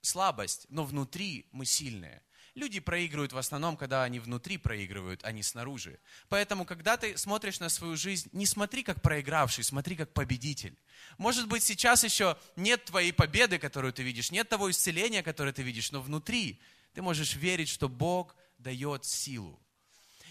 слабость, 0.00 0.66
но 0.68 0.84
внутри 0.84 1.46
мы 1.50 1.64
сильные. 1.64 2.22
Люди 2.58 2.80
проигрывают 2.80 3.32
в 3.32 3.38
основном, 3.38 3.76
когда 3.76 4.02
они 4.02 4.18
внутри 4.18 4.58
проигрывают, 4.58 5.20
а 5.22 5.30
не 5.30 5.44
снаружи. 5.44 6.00
Поэтому, 6.28 6.64
когда 6.64 6.96
ты 6.96 7.16
смотришь 7.16 7.60
на 7.60 7.68
свою 7.68 7.96
жизнь, 7.96 8.28
не 8.32 8.46
смотри 8.46 8.82
как 8.82 9.00
проигравший, 9.00 9.62
смотри 9.62 9.94
как 9.94 10.12
победитель. 10.12 10.76
Может 11.18 11.46
быть, 11.46 11.62
сейчас 11.62 12.02
еще 12.02 12.36
нет 12.56 12.84
твоей 12.84 13.12
победы, 13.12 13.60
которую 13.60 13.92
ты 13.92 14.02
видишь, 14.02 14.32
нет 14.32 14.48
того 14.48 14.72
исцеления, 14.72 15.22
которое 15.22 15.52
ты 15.52 15.62
видишь, 15.62 15.92
но 15.92 16.02
внутри 16.02 16.60
ты 16.94 17.00
можешь 17.00 17.36
верить, 17.36 17.68
что 17.68 17.88
Бог 17.88 18.34
дает 18.58 19.04
силу. 19.04 19.62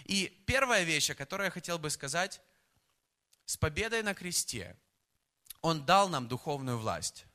И 0.04 0.44
первая 0.46 0.84
вещь, 0.84 1.10
о 1.10 1.16
которой 1.16 1.46
я 1.46 1.50
хотел 1.50 1.80
бы 1.80 1.90
сказать, 1.90 2.42
с 3.46 3.56
победой 3.56 4.04
на 4.04 4.14
кресте 4.14 4.76
Он 5.62 5.86
дал 5.86 6.10
нам 6.10 6.28
духовную 6.28 6.78
власть. 6.78 7.26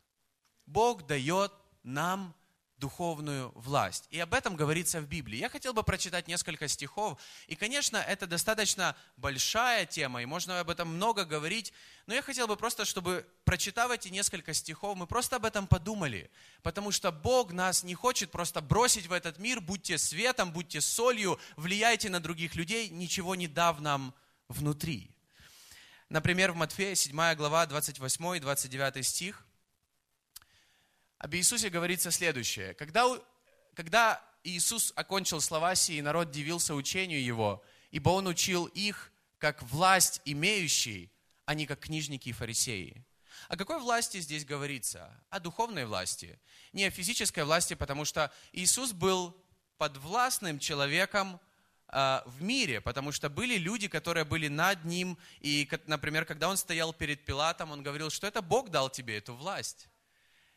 Бог 0.67 1.07
дает 1.07 1.51
нам 1.83 2.35
духовную 2.83 3.53
власть. 3.55 4.09
И 4.11 4.19
об 4.19 4.35
этом 4.35 4.57
говорится 4.57 5.01
в 5.01 5.07
Библии. 5.07 5.37
Я 5.37 5.49
хотел 5.49 5.73
бы 5.73 5.85
прочитать 5.85 6.27
несколько 6.27 6.67
стихов. 6.67 7.17
И, 7.47 7.55
конечно, 7.55 7.97
это 7.97 8.27
достаточно 8.27 8.97
большая 9.17 9.87
тема, 9.87 10.21
и 10.21 10.27
можно 10.27 10.59
об 10.59 10.69
этом 10.69 10.89
много 10.89 11.25
говорить. 11.25 11.73
Но 12.07 12.15
я 12.15 12.23
хотел 12.23 12.49
бы 12.49 12.57
просто, 12.57 12.85
чтобы, 12.85 13.25
прочитав 13.45 13.93
эти 13.93 14.09
несколько 14.09 14.53
стихов, 14.53 14.97
мы 14.97 15.07
просто 15.07 15.37
об 15.37 15.45
этом 15.45 15.69
подумали. 15.69 16.29
Потому 16.65 16.91
что 16.91 17.13
Бог 17.13 17.53
нас 17.53 17.85
не 17.85 17.95
хочет 17.95 18.33
просто 18.33 18.61
бросить 18.61 19.07
в 19.07 19.13
этот 19.13 19.39
мир. 19.39 19.61
Будьте 19.61 19.97
светом, 19.97 20.53
будьте 20.53 20.81
солью, 20.81 21.39
влияйте 21.55 22.11
на 22.11 22.19
других 22.19 22.57
людей, 22.57 22.89
ничего 22.89 23.37
не 23.37 23.47
дав 23.47 23.81
нам 23.81 24.13
внутри. 24.49 25.09
Например, 26.09 26.51
в 26.51 26.57
Матфея 26.57 26.97
7 26.97 27.35
глава 27.37 27.65
28 27.65 28.37
и 28.37 28.41
29 28.41 29.07
стих– 29.07 29.47
об 31.23 31.37
Иисусе 31.37 31.71
говорится 31.71 32.11
следующее. 32.11 32.75
Когда, 32.75 33.07
когда 33.75 34.21
Иисус 34.43 34.93
окончил 34.97 35.41
слова 35.41 35.77
сии, 35.77 36.01
народ 36.01 36.33
дивился 36.33 36.75
учению 36.75 37.25
Его, 37.25 37.63
ибо 37.93 38.11
Он 38.11 38.27
учил 38.27 38.67
их, 38.67 39.13
как 39.39 39.63
власть 39.63 40.21
имеющий, 40.25 41.13
а 41.45 41.55
не 41.55 41.65
как 41.67 41.79
книжники 41.79 42.31
и 42.31 42.33
фарисеи. 42.33 43.07
О 43.49 43.57
какой 43.57 43.79
власти 43.79 44.19
здесь 44.19 44.45
говорится? 44.45 45.17
О 45.31 45.39
духовной 45.39 45.87
власти. 45.87 46.41
Не 46.73 46.87
о 46.87 46.91
физической 46.91 47.45
власти, 47.45 47.75
потому 47.75 48.05
что 48.05 48.33
Иисус 48.51 48.91
был 48.91 49.37
подвластным 49.79 50.59
человеком 50.59 51.41
а, 51.87 52.25
в 52.27 52.43
мире, 52.43 52.81
потому 52.81 53.13
что 53.13 53.31
были 53.31 53.59
люди, 53.59 53.87
которые 53.87 54.25
были 54.25 54.49
над 54.49 54.85
ним, 54.85 55.17
и, 55.39 55.71
например, 55.87 56.25
когда 56.25 56.49
он 56.49 56.57
стоял 56.57 56.93
перед 56.93 57.25
Пилатом, 57.25 57.71
он 57.71 57.85
говорил, 57.85 58.11
что 58.11 58.27
это 58.27 58.43
Бог 58.43 58.71
дал 58.71 58.91
тебе 58.91 59.19
эту 59.19 59.37
власть 59.37 59.89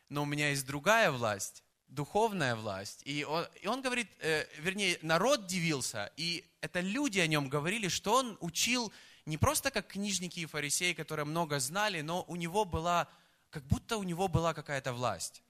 но 0.09 0.23
у 0.23 0.25
меня 0.25 0.49
есть 0.49 0.65
другая 0.65 1.11
власть, 1.11 1.63
духовная 1.87 2.55
власть. 2.55 3.01
И 3.05 3.23
он, 3.23 3.45
и 3.61 3.67
он 3.67 3.81
говорит, 3.81 4.07
э, 4.19 4.45
вернее, 4.59 4.97
народ 5.01 5.47
дивился, 5.47 6.11
и 6.17 6.45
это 6.61 6.79
люди 6.79 7.19
о 7.19 7.27
нем 7.27 7.49
говорили, 7.49 7.87
что 7.87 8.15
он 8.15 8.37
учил 8.41 8.91
не 9.25 9.37
просто 9.37 9.71
как 9.71 9.87
книжники 9.87 10.39
и 10.39 10.45
фарисеи, 10.45 10.93
которые 10.93 11.25
много 11.25 11.59
знали, 11.59 12.01
но 12.01 12.23
у 12.27 12.35
него 12.35 12.65
была, 12.65 13.07
как 13.49 13.63
будто 13.65 13.97
у 13.97 14.03
него 14.03 14.27
была 14.27 14.53
какая-то 14.53 14.93
власть. 14.93 15.43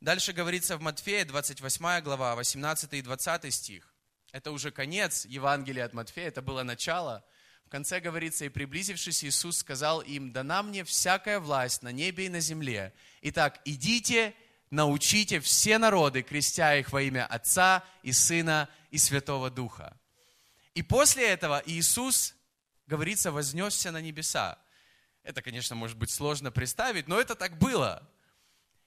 Дальше 0.00 0.32
говорится 0.32 0.76
в 0.76 0.80
Матфея, 0.80 1.24
28 1.24 2.00
глава, 2.02 2.34
18 2.34 2.92
и 2.94 3.02
20 3.02 3.54
стих. 3.54 3.94
Это 4.32 4.50
уже 4.50 4.70
конец 4.70 5.24
Евангелия 5.24 5.84
от 5.84 5.94
Матфея, 5.94 6.28
это 6.28 6.42
было 6.42 6.62
начало– 6.62 7.24
в 7.66 7.68
конце 7.68 7.98
говорится, 7.98 8.44
и 8.44 8.48
приблизившись, 8.48 9.24
Иисус 9.24 9.58
сказал 9.58 10.00
им, 10.00 10.32
дана 10.32 10.62
мне 10.62 10.84
всякая 10.84 11.40
власть 11.40 11.82
на 11.82 11.90
небе 11.90 12.26
и 12.26 12.28
на 12.28 12.38
земле. 12.38 12.94
Итак, 13.22 13.60
идите, 13.64 14.34
научите 14.70 15.40
все 15.40 15.78
народы, 15.78 16.22
крестя 16.22 16.76
их 16.76 16.92
во 16.92 17.02
имя 17.02 17.26
Отца 17.26 17.84
и 18.04 18.12
Сына 18.12 18.68
и 18.92 18.98
Святого 18.98 19.50
Духа. 19.50 19.98
И 20.74 20.82
после 20.82 21.26
этого 21.26 21.60
Иисус, 21.66 22.36
говорится, 22.86 23.32
вознесся 23.32 23.90
на 23.90 24.00
небеса. 24.00 24.60
Это, 25.24 25.42
конечно, 25.42 25.74
может 25.74 25.98
быть 25.98 26.10
сложно 26.10 26.52
представить, 26.52 27.08
но 27.08 27.18
это 27.18 27.34
так 27.34 27.58
было. 27.58 28.08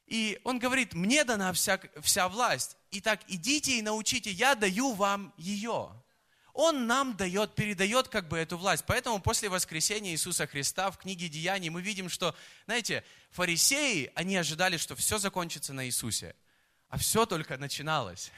И 0.06 0.40
он 0.46 0.58
говорит, 0.58 0.94
мне 0.94 1.26
дана 1.26 1.52
вся, 1.52 1.82
вся 2.02 2.30
власть. 2.30 2.78
Итак, 2.92 3.20
идите 3.28 3.78
и 3.78 3.82
научите, 3.82 4.32
я 4.32 4.56
даю 4.56 4.94
вам 4.94 5.34
ее. 5.36 5.92
Он 6.54 6.88
нам 6.88 7.16
дает, 7.16 7.56
передает 7.56 8.08
как 8.08 8.28
бы 8.28 8.38
эту 8.38 8.58
власть. 8.58 8.84
Поэтому 8.88 9.20
после 9.22 9.50
воскресения 9.50 10.12
Иисуса 10.12 10.48
Христа 10.48 10.92
в 10.92 10.98
книге 10.98 11.30
Деяний 11.30 11.70
мы 11.70 11.82
видим, 11.82 12.10
что, 12.10 12.36
знаете, 12.66 13.04
фарисеи, 13.32 14.12
они 14.16 14.36
ожидали, 14.36 14.78
что 14.78 14.96
все 14.96 15.18
закончится 15.18 15.74
на 15.74 15.86
Иисусе. 15.86 16.36
А 16.90 16.98
все 16.98 17.26
только 17.26 17.58
начиналось. 17.58 18.32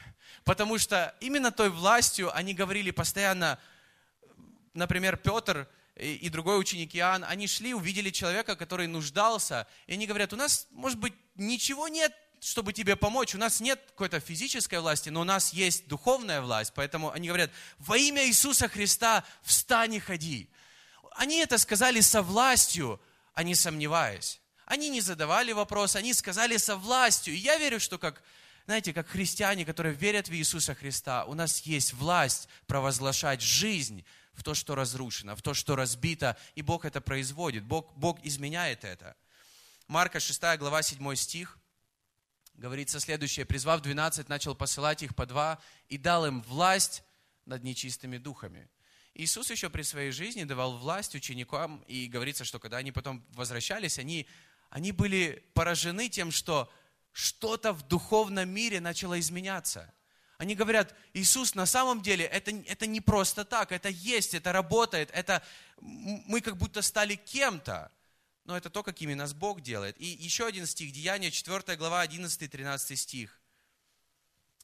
Потому 0.44 0.78
что 0.78 1.14
именно 1.20 1.50
той 1.50 1.70
властью 1.70 2.34
они 2.36 2.54
говорили 2.54 2.90
постоянно, 2.90 3.58
например, 4.74 5.16
Петр 5.16 5.68
и 5.96 6.28
другой 6.28 6.58
ученик 6.58 6.94
Иоанн, 6.94 7.24
они 7.24 7.46
шли, 7.46 7.74
увидели 7.74 8.10
человека, 8.10 8.56
который 8.56 8.86
нуждался, 8.86 9.66
и 9.86 9.94
они 9.94 10.06
говорят, 10.06 10.32
у 10.32 10.36
нас, 10.36 10.66
может 10.70 10.98
быть, 10.98 11.14
ничего 11.34 11.88
нет 11.88 12.14
чтобы 12.42 12.72
тебе 12.72 12.96
помочь. 12.96 13.36
У 13.36 13.38
нас 13.38 13.60
нет 13.60 13.80
какой-то 13.90 14.18
физической 14.18 14.80
власти, 14.80 15.10
но 15.10 15.20
у 15.20 15.24
нас 15.24 15.52
есть 15.52 15.86
духовная 15.86 16.40
власть. 16.40 16.72
Поэтому 16.74 17.12
они 17.12 17.28
говорят, 17.28 17.52
во 17.78 17.96
имя 17.96 18.26
Иисуса 18.26 18.66
Христа 18.66 19.24
встань 19.42 19.94
и 19.94 20.00
ходи. 20.00 20.50
Они 21.12 21.36
это 21.36 21.56
сказали 21.56 22.00
со 22.00 22.20
властью, 22.20 23.00
а 23.34 23.44
не 23.44 23.54
сомневаясь. 23.54 24.40
Они 24.66 24.88
не 24.88 25.00
задавали 25.00 25.52
вопрос, 25.52 25.94
они 25.94 26.12
сказали 26.12 26.56
со 26.56 26.76
властью. 26.76 27.34
И 27.34 27.36
я 27.36 27.58
верю, 27.58 27.78
что 27.78 27.96
как, 27.96 28.24
знаете, 28.66 28.92
как 28.92 29.06
христиане, 29.06 29.64
которые 29.64 29.94
верят 29.94 30.28
в 30.28 30.34
Иисуса 30.34 30.74
Христа, 30.74 31.24
у 31.26 31.34
нас 31.34 31.60
есть 31.60 31.92
власть 31.92 32.48
провозглашать 32.66 33.40
жизнь 33.40 34.04
в 34.32 34.42
то, 34.42 34.54
что 34.54 34.74
разрушено, 34.74 35.36
в 35.36 35.42
то, 35.42 35.54
что 35.54 35.76
разбито, 35.76 36.36
и 36.56 36.62
Бог 36.62 36.86
это 36.86 37.00
производит, 37.00 37.62
Бог, 37.62 37.94
Бог 37.94 38.18
изменяет 38.24 38.82
это. 38.82 39.14
Марка 39.86 40.18
6 40.18 40.40
глава 40.58 40.82
7 40.82 41.14
стих 41.14 41.58
говорится 42.54 43.00
следующее. 43.00 43.46
«Призвав 43.46 43.80
12, 43.80 44.28
начал 44.28 44.54
посылать 44.54 45.02
их 45.02 45.14
по 45.14 45.26
два 45.26 45.58
и 45.88 45.98
дал 45.98 46.26
им 46.26 46.42
власть 46.42 47.02
над 47.46 47.62
нечистыми 47.62 48.18
духами». 48.18 48.68
Иисус 49.14 49.50
еще 49.50 49.68
при 49.68 49.82
своей 49.82 50.10
жизни 50.10 50.44
давал 50.44 50.78
власть 50.78 51.14
ученикам, 51.14 51.84
и 51.86 52.06
говорится, 52.06 52.44
что 52.44 52.58
когда 52.58 52.78
они 52.78 52.92
потом 52.92 53.24
возвращались, 53.30 53.98
они, 53.98 54.26
они 54.70 54.90
были 54.90 55.44
поражены 55.52 56.08
тем, 56.08 56.30
что 56.30 56.72
что-то 57.12 57.74
в 57.74 57.86
духовном 57.86 58.48
мире 58.48 58.80
начало 58.80 59.20
изменяться. 59.20 59.92
Они 60.38 60.54
говорят, 60.54 60.94
Иисус, 61.12 61.54
на 61.54 61.66
самом 61.66 62.00
деле 62.00 62.24
это, 62.24 62.50
это 62.66 62.86
не 62.86 63.00
просто 63.00 63.44
так, 63.44 63.70
это 63.70 63.90
есть, 63.90 64.34
это 64.34 64.50
работает, 64.50 65.10
это 65.12 65.42
мы 65.80 66.40
как 66.40 66.56
будто 66.56 66.80
стали 66.80 67.14
кем-то 67.14 67.92
но 68.44 68.56
это 68.56 68.70
то, 68.70 68.82
какими 68.82 69.14
нас 69.14 69.34
Бог 69.34 69.60
делает. 69.60 70.00
И 70.00 70.06
еще 70.06 70.46
один 70.46 70.66
стих, 70.66 70.92
Деяния, 70.92 71.30
4 71.30 71.76
глава, 71.76 72.04
11-13 72.04 72.96
стих. 72.96 73.40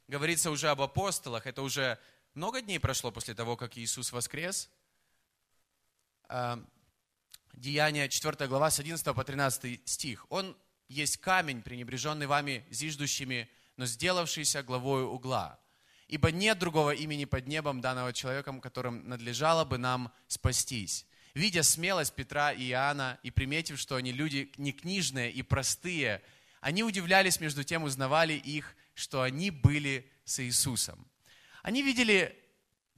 Говорится 0.08 0.50
уже 0.50 0.68
об 0.68 0.80
апостолах, 0.80 1.47
это 1.47 1.62
уже 1.62 1.99
много 2.35 2.61
дней 2.61 2.78
прошло 2.78 3.11
после 3.11 3.35
того, 3.35 3.56
как 3.56 3.76
Иисус 3.76 4.12
воскрес. 4.12 4.70
А, 6.28 6.64
Деяния, 7.52 8.08
4 8.08 8.47
глава, 8.49 8.70
с 8.70 8.78
11 8.78 9.14
по 9.14 9.25
13 9.25 9.87
стих. 9.88 10.26
Он 10.28 10.56
есть 10.88 11.18
камень, 11.18 11.62
пренебреженный 11.62 12.26
вами 12.26 12.66
зиждущими, 12.70 13.50
но 13.76 13.87
сделавшийся 13.87 14.62
главою 14.62 15.08
угла. 15.11 15.58
Ибо 16.06 16.30
нет 16.30 16.58
другого 16.58 16.92
имени 16.92 17.26
под 17.26 17.47
небом, 17.47 17.80
данного 17.80 18.12
человеком, 18.12 18.61
которым 18.61 19.06
надлежало 19.08 19.64
бы 19.64 19.76
нам 19.76 20.12
спастись. 20.26 21.07
Видя 21.38 21.62
смелость 21.62 22.14
Петра 22.14 22.53
и 22.53 22.68
Иоанна 22.70 23.20
и 23.22 23.31
приметив, 23.31 23.79
что 23.79 23.94
они 23.94 24.11
люди 24.11 24.51
не 24.57 24.72
книжные 24.72 25.31
и 25.31 25.42
простые, 25.42 26.20
они 26.61 26.83
удивлялись, 26.83 27.38
между 27.38 27.62
тем 27.62 27.85
узнавали 27.85 28.33
их, 28.33 28.74
что 28.94 29.22
они 29.22 29.53
были 29.53 30.11
с 30.24 30.40
Иисусом. 30.40 31.07
Они 31.62 31.85
видели 31.85 32.37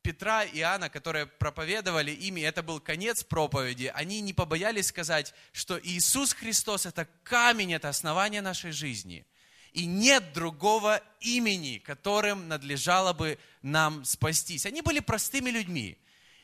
Петра 0.00 0.42
и 0.42 0.60
Иоанна, 0.60 0.88
которые 0.88 1.26
проповедовали 1.26 2.12
ими, 2.12 2.40
это 2.40 2.62
был 2.62 2.80
конец 2.80 3.22
проповеди, 3.22 3.92
они 3.94 4.22
не 4.22 4.32
побоялись 4.32 4.86
сказать, 4.86 5.34
что 5.52 5.78
Иисус 5.78 6.32
Христос– 6.32 6.86
это 6.86 7.06
камень, 7.24 7.74
это 7.74 7.90
основание 7.90 8.40
нашей 8.40 8.72
жизни. 8.72 9.26
И 9.74 9.84
нет 9.84 10.32
другого 10.32 11.02
имени, 11.20 11.76
которым 11.76 12.48
надлежало 12.48 13.12
бы 13.12 13.38
нам 13.60 14.02
спастись. 14.06 14.64
Они 14.64 14.80
были 14.80 15.00
простыми 15.00 15.50
людьми. 15.50 15.98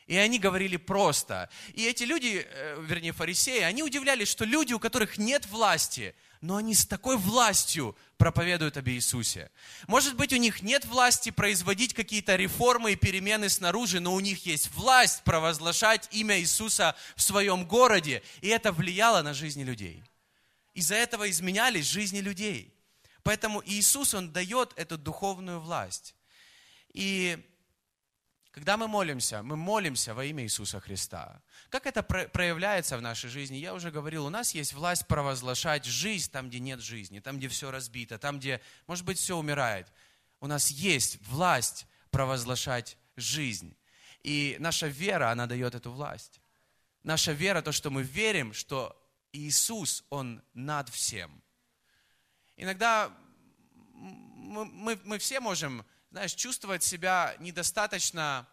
И 0.06 0.16
они 0.16 0.38
говорили 0.38 0.76
просто. 0.76 1.50
И 1.74 1.84
эти 1.84 2.04
люди, 2.04 2.46
э, 2.48 2.80
вернее 2.86 3.12
фарисеи, 3.12 3.62
они 3.62 3.82
удивлялись, 3.82 4.28
что 4.28 4.44
люди, 4.44 4.72
у 4.72 4.78
которых 4.78 5.18
нет 5.18 5.46
власти, 5.46 6.14
но 6.40 6.56
они 6.56 6.74
с 6.74 6.86
такой 6.86 7.16
властью 7.16 7.96
проповедуют 8.16 8.76
об 8.76 8.88
Иисусе. 8.88 9.50
Может 9.88 10.14
быть, 10.14 10.32
у 10.32 10.36
них 10.36 10.62
нет 10.62 10.84
власти 10.84 11.30
производить 11.30 11.92
какие-то 11.92 12.36
реформы 12.36 12.92
и 12.92 12.96
перемены 12.96 13.48
снаружи, 13.48 13.98
но 13.98 14.14
у 14.14 14.20
них 14.20 14.46
есть 14.46 14.70
власть 14.74 15.24
провозглашать 15.24 16.08
имя 16.12 16.38
Иисуса 16.38 16.94
в 17.16 17.22
своем 17.22 17.66
городе. 17.66 18.22
И 18.42 18.48
это 18.48 18.70
влияло 18.70 19.22
на 19.22 19.34
жизни 19.34 19.64
людей. 19.64 20.04
Из-за 20.74 20.94
этого 20.94 21.28
изменялись 21.28 21.86
жизни 21.86 22.20
людей. 22.20 22.72
Поэтому 23.24 23.60
Иисус, 23.66 24.14
Он 24.14 24.30
дает 24.30 24.72
эту 24.76 24.96
духовную 24.98 25.58
власть. 25.58 26.14
И 26.92 27.44
когда 28.56 28.78
мы 28.78 28.88
молимся, 28.88 29.42
мы 29.42 29.54
молимся 29.54 30.14
во 30.14 30.24
имя 30.24 30.42
Иисуса 30.42 30.80
Христа. 30.80 31.42
Как 31.68 31.84
это 31.84 32.02
проявляется 32.02 32.96
в 32.96 33.02
нашей 33.02 33.28
жизни? 33.28 33.56
Я 33.56 33.74
уже 33.74 33.90
говорил, 33.90 34.24
у 34.24 34.30
нас 34.30 34.54
есть 34.54 34.72
власть 34.72 35.06
провозглашать 35.06 35.84
жизнь 35.84 36.30
там, 36.30 36.48
где 36.48 36.58
нет 36.58 36.80
жизни, 36.80 37.20
там, 37.20 37.36
где 37.36 37.48
все 37.48 37.70
разбито, 37.70 38.18
там, 38.18 38.38
где, 38.38 38.62
может 38.86 39.04
быть, 39.04 39.18
все 39.18 39.36
умирает. 39.36 39.92
У 40.40 40.46
нас 40.46 40.70
есть 40.70 41.18
власть 41.28 41.86
провозглашать 42.10 42.96
жизнь. 43.14 43.76
И 44.22 44.56
наша 44.58 44.86
вера, 44.86 45.30
она 45.30 45.46
дает 45.46 45.74
эту 45.74 45.92
власть. 45.92 46.40
Наша 47.02 47.32
вера, 47.32 47.60
то, 47.60 47.72
что 47.72 47.90
мы 47.90 48.04
верим, 48.04 48.54
что 48.54 48.96
Иисус, 49.32 50.02
Он 50.08 50.42
над 50.54 50.88
всем. 50.88 51.42
Иногда 52.56 53.14
мы, 53.92 54.64
мы, 54.64 54.98
мы 55.04 55.18
все 55.18 55.40
можем 55.40 55.84
знаешь, 56.10 56.34
чувствовать 56.34 56.82
себя 56.82 57.34
недостаточно, 57.38 58.48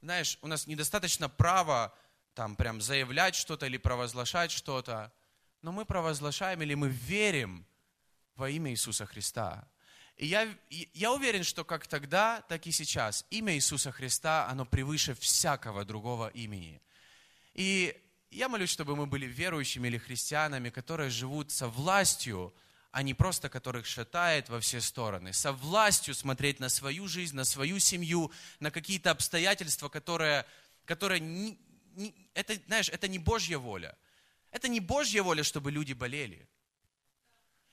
знаешь, 0.00 0.38
у 0.42 0.46
нас 0.46 0.66
недостаточно 0.66 1.28
права 1.28 1.94
там 2.34 2.56
прям 2.56 2.80
заявлять 2.80 3.34
что-то 3.34 3.66
или 3.66 3.76
провозглашать 3.76 4.50
что-то, 4.50 5.12
но 5.60 5.72
мы 5.72 5.84
провозглашаем 5.84 6.62
или 6.62 6.74
мы 6.74 6.88
верим 6.88 7.66
во 8.34 8.48
имя 8.50 8.70
Иисуса 8.70 9.06
Христа. 9.06 9.68
И 10.16 10.26
я, 10.26 10.48
я 10.70 11.12
уверен, 11.12 11.42
что 11.42 11.64
как 11.64 11.86
тогда, 11.86 12.42
так 12.42 12.66
и 12.66 12.72
сейчас 12.72 13.26
имя 13.30 13.54
Иисуса 13.54 13.92
Христа, 13.92 14.46
оно 14.48 14.64
превыше 14.64 15.14
всякого 15.14 15.84
другого 15.84 16.28
имени. 16.28 16.80
И 17.54 17.96
я 18.30 18.48
молюсь, 18.48 18.70
чтобы 18.70 18.96
мы 18.96 19.06
были 19.06 19.26
верующими 19.26 19.88
или 19.88 19.98
христианами, 19.98 20.70
которые 20.70 21.10
живут 21.10 21.50
со 21.50 21.68
властью, 21.68 22.54
а 22.92 23.02
не 23.02 23.14
просто 23.14 23.48
которых 23.48 23.86
шатает 23.86 24.50
во 24.50 24.60
все 24.60 24.80
стороны. 24.80 25.32
Со 25.32 25.52
властью 25.52 26.14
смотреть 26.14 26.60
на 26.60 26.68
свою 26.68 27.08
жизнь, 27.08 27.34
на 27.34 27.44
свою 27.44 27.78
семью, 27.78 28.30
на 28.60 28.70
какие-то 28.70 29.10
обстоятельства, 29.10 29.88
которые, 29.88 30.44
которые 30.84 31.20
не, 31.20 31.58
не, 31.96 32.14
это, 32.34 32.54
знаешь, 32.66 32.90
это 32.90 33.08
не 33.08 33.18
Божья 33.18 33.56
воля. 33.56 33.96
Это 34.50 34.68
не 34.68 34.78
Божья 34.78 35.22
воля, 35.22 35.42
чтобы 35.42 35.70
люди 35.70 35.94
болели. 35.94 36.46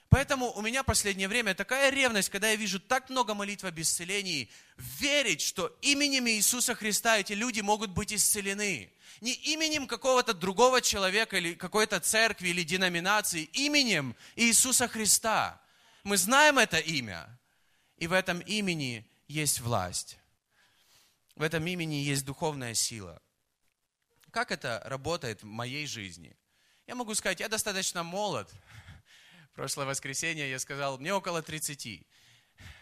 Поэтому 0.10 0.52
у 0.54 0.62
меня 0.62 0.82
последнее 0.82 1.28
время 1.28 1.54
такая 1.54 1.91
ревность, 1.91 2.30
когда 2.30 2.50
я 2.50 2.56
вижу 2.56 2.80
так 2.80 3.10
много 3.12 3.36
молитв 3.36 3.63
об 3.63 3.80
исцелении, 3.80 4.50
верить, 4.76 5.41
что 5.41 5.67
именем 5.82 6.28
Иисуса 6.28 6.74
Христа 6.74 7.19
эти 7.19 7.34
люди 7.34 7.62
могут 7.62 7.91
быть 7.91 8.12
исцелены. 8.12 8.91
Не 9.22 9.34
именем 9.34 9.86
какого-то 9.86 10.34
другого 10.34 10.82
человека 10.82 11.38
или 11.38 11.54
какой-то 11.54 12.00
церкви 12.00 12.50
или 12.50 12.63
деноминации, 12.63 13.43
именем 13.54 14.15
Иисуса 14.36 14.88
Христа. 14.88 15.62
Мы 16.04 16.17
знаем 16.17 16.58
это 16.58 16.80
имя, 16.80 17.28
и 17.98 18.08
в 18.08 18.13
этом 18.13 18.39
имени 18.39 19.08
есть 19.28 19.60
власть. 19.60 20.17
В 21.36 21.43
этом 21.43 21.67
имени 21.67 21.95
есть 21.95 22.26
духовная 22.26 22.74
сила. 22.74 23.22
Как 24.32 24.52
это 24.52 24.82
работает 24.86 25.43
в 25.43 25.45
моей 25.45 25.86
жизни? 25.86 26.36
Я 26.88 26.95
могу 26.95 27.13
сказать, 27.13 27.39
я 27.39 27.48
достаточно 27.48 28.02
молод, 28.02 28.52
прошлое 29.60 29.86
воскресенье 29.86 30.50
я 30.50 30.58
сказал, 30.58 30.98
мне 31.00 31.13
около 31.13 31.41
30. 31.41 32.08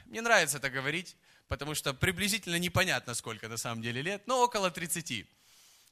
Мне 0.06 0.22
нравится 0.22 0.58
это 0.58 0.70
говорить, 0.70 1.16
потому 1.48 1.74
что 1.74 1.92
приблизительно 1.92 2.60
непонятно, 2.60 3.16
сколько 3.16 3.48
на 3.48 3.58
самом 3.58 3.82
деле 3.82 4.04
лет, 4.04 4.28
но 4.28 4.44
около 4.44 4.70
30. 4.70 5.26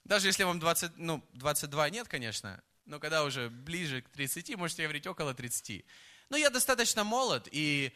Даже 0.03 0.27
если 0.27 0.43
вам 0.43 0.59
20, 0.59 0.97
ну, 0.97 1.27
22 1.33 1.89
нет, 1.89 2.07
конечно, 2.07 2.61
но 2.85 2.99
когда 2.99 3.23
уже 3.23 3.49
ближе 3.49 4.03
к 4.03 4.09
30, 4.09 4.55
можете 4.57 4.83
говорить 4.83 5.07
около 5.07 5.33
30. 5.33 5.83
Но 6.29 6.37
я 6.37 6.51
достаточно 6.51 7.03
молод, 7.03 7.47
и 7.51 7.91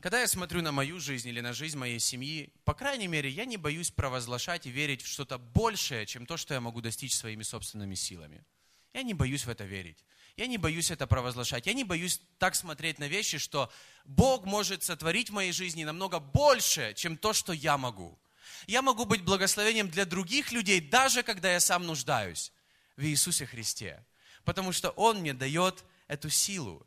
когда 0.00 0.20
я 0.20 0.26
смотрю 0.26 0.62
на 0.62 0.72
мою 0.72 0.98
жизнь 0.98 1.28
или 1.28 1.40
на 1.40 1.52
жизнь 1.52 1.78
моей 1.78 2.00
семьи, 2.00 2.52
по 2.64 2.74
крайней 2.74 3.06
мере, 3.06 3.30
я 3.30 3.44
не 3.44 3.56
боюсь 3.56 3.92
провозглашать 3.92 4.66
и 4.66 4.70
верить 4.70 5.02
в 5.02 5.06
что-то 5.06 5.38
большее, 5.38 6.06
чем 6.06 6.26
то, 6.26 6.36
что 6.36 6.54
я 6.54 6.60
могу 6.60 6.80
достичь 6.80 7.14
своими 7.14 7.44
собственными 7.44 7.94
силами. 7.94 8.44
Я 8.92 9.02
не 9.02 9.14
боюсь 9.14 9.44
в 9.44 9.48
это 9.48 9.64
верить. 9.64 10.04
Я 10.36 10.46
не 10.46 10.56
боюсь 10.56 10.90
это 10.90 11.06
провозглашать. 11.06 11.66
Я 11.66 11.72
не 11.72 11.84
боюсь 11.84 12.20
так 12.38 12.54
смотреть 12.54 12.98
на 12.98 13.08
вещи, 13.08 13.38
что 13.38 13.72
Бог 14.04 14.44
может 14.44 14.84
сотворить 14.84 15.30
в 15.30 15.32
моей 15.32 15.52
жизни 15.52 15.84
намного 15.84 16.20
больше, 16.20 16.94
чем 16.94 17.16
то, 17.16 17.32
что 17.32 17.52
я 17.52 17.76
могу. 17.76 18.18
Я 18.66 18.82
могу 18.82 19.04
быть 19.04 19.24
благословением 19.24 19.90
для 19.90 20.04
других 20.04 20.52
людей, 20.52 20.80
даже 20.80 21.22
когда 21.22 21.52
я 21.52 21.60
сам 21.60 21.86
нуждаюсь 21.86 22.52
в 22.96 23.02
Иисусе 23.02 23.46
Христе. 23.46 24.04
Потому 24.44 24.72
что 24.72 24.90
Он 24.90 25.18
мне 25.18 25.34
дает 25.34 25.84
эту 26.06 26.30
силу. 26.30 26.86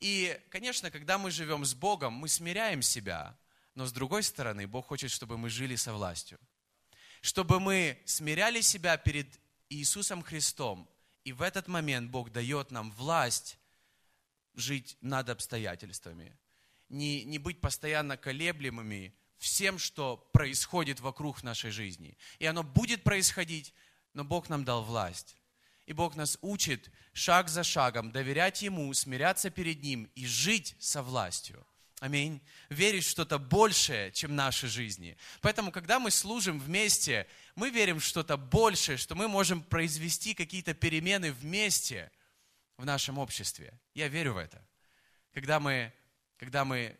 И, 0.00 0.38
конечно, 0.50 0.90
когда 0.90 1.16
мы 1.16 1.30
живем 1.30 1.64
с 1.64 1.74
Богом, 1.74 2.12
мы 2.12 2.28
смиряем 2.28 2.82
себя. 2.82 3.36
Но 3.74 3.86
с 3.86 3.92
другой 3.92 4.22
стороны, 4.22 4.66
Бог 4.66 4.86
хочет, 4.88 5.10
чтобы 5.10 5.38
мы 5.38 5.48
жили 5.48 5.76
со 5.76 5.94
властью. 5.94 6.38
Чтобы 7.22 7.60
мы 7.60 7.98
смиряли 8.04 8.60
себя 8.60 8.96
перед 8.96 9.26
Иисусом 9.68 10.22
Христом 10.22 10.88
и 11.24 11.32
в 11.32 11.42
этот 11.42 11.68
момент 11.68 12.10
Бог 12.10 12.30
дает 12.30 12.70
нам 12.70 12.90
власть 12.92 13.58
жить 14.54 14.96
над 15.00 15.28
обстоятельствами. 15.28 16.36
Не, 16.88 17.24
не 17.24 17.38
быть 17.38 17.60
постоянно 17.60 18.16
колеблемыми 18.16 19.14
всем, 19.38 19.78
что 19.78 20.16
происходит 20.32 21.00
вокруг 21.00 21.42
нашей 21.42 21.70
жизни. 21.70 22.16
И 22.38 22.46
оно 22.46 22.62
будет 22.62 23.02
происходить, 23.02 23.74
но 24.12 24.24
Бог 24.24 24.48
нам 24.48 24.64
дал 24.64 24.82
власть. 24.82 25.36
И 25.86 25.92
Бог 25.92 26.14
нас 26.14 26.38
учит 26.40 26.90
шаг 27.12 27.48
за 27.48 27.64
шагом 27.64 28.12
доверять 28.12 28.62
Ему, 28.62 28.92
смиряться 28.94 29.50
перед 29.50 29.82
Ним 29.82 30.10
и 30.14 30.26
жить 30.26 30.76
со 30.78 31.02
властью. 31.02 31.66
Аминь. 32.00 32.40
Верить 32.70 33.04
в 33.04 33.10
что-то 33.10 33.38
большее, 33.38 34.10
чем 34.12 34.34
наши 34.34 34.68
жизни. 34.68 35.18
Поэтому, 35.42 35.70
когда 35.70 36.00
мы 36.00 36.10
служим 36.10 36.58
вместе, 36.58 37.26
мы 37.54 37.68
верим 37.68 38.00
в 38.00 38.04
что-то 38.04 38.38
большее, 38.38 38.96
что 38.96 39.14
мы 39.14 39.28
можем 39.28 39.62
произвести 39.62 40.32
какие-то 40.32 40.72
перемены 40.72 41.30
вместе 41.30 42.10
в 42.78 42.86
нашем 42.86 43.18
обществе. 43.18 43.78
Я 43.94 44.08
верю 44.08 44.32
в 44.32 44.38
это. 44.38 44.66
Когда 45.34 45.60
мы, 45.60 45.92
когда 46.38 46.64
мы 46.64 46.98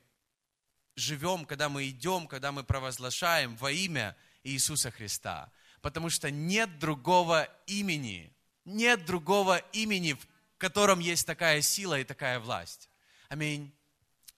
живем, 0.96 1.46
когда 1.46 1.70
мы 1.70 1.88
идем, 1.88 2.26
когда 2.26 2.52
мы 2.52 2.62
провозглашаем 2.62 3.56
во 3.56 3.72
имя 3.72 4.14
Иисуса 4.44 4.90
Христа. 4.90 5.50
Потому 5.80 6.10
что 6.10 6.30
нет 6.30 6.78
другого 6.78 7.48
имени, 7.66 8.34
нет 8.66 9.06
другого 9.06 9.56
имени, 9.72 10.12
в 10.12 10.26
котором 10.58 11.00
есть 11.00 11.26
такая 11.26 11.62
сила 11.62 11.98
и 11.98 12.04
такая 12.04 12.38
власть. 12.38 12.90
Аминь. 13.30 13.72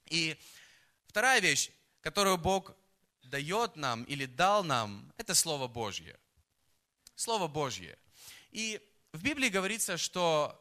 И 0.06 0.36
вторая 1.06 1.40
вещь, 1.40 1.70
которую 2.00 2.38
Бог 2.38 2.74
дает 3.22 3.76
нам 3.76 4.04
или 4.04 4.26
дал 4.26 4.64
нам, 4.64 5.12
это 5.16 5.34
Слово 5.34 5.68
Божье. 5.68 6.18
Слово 7.14 7.48
Божье. 7.48 7.98
И 8.50 8.80
в 9.12 9.22
Библии 9.22 9.48
говорится, 9.48 9.96
что 9.96 10.58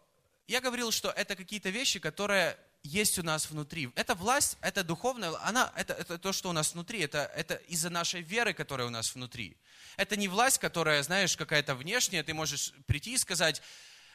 я 0.47 0.61
говорил, 0.61 0.91
что 0.91 1.09
это 1.11 1.35
какие-то 1.35 1.69
вещи, 1.69 1.99
которые 1.99 2.57
есть 2.83 3.19
у 3.19 3.23
нас 3.23 3.49
внутри. 3.49 3.89
Эта 3.95 4.15
власть, 4.15 4.57
это 4.61 4.83
духовная, 4.83 5.33
она, 5.43 5.71
это, 5.75 5.93
это 5.93 6.17
то, 6.17 6.33
что 6.33 6.49
у 6.49 6.51
нас 6.51 6.73
внутри, 6.73 6.99
это, 6.99 7.31
это 7.35 7.55
из-за 7.67 7.89
нашей 7.89 8.21
веры, 8.21 8.53
которая 8.53 8.87
у 8.87 8.89
нас 8.89 9.13
внутри. 9.13 9.57
Это 9.97 10.15
не 10.15 10.27
власть, 10.27 10.57
которая, 10.57 11.03
знаешь, 11.03 11.37
какая-то 11.37 11.75
внешняя, 11.75 12.23
ты 12.23 12.33
можешь 12.33 12.73
прийти 12.87 13.13
и 13.13 13.17
сказать, 13.17 13.61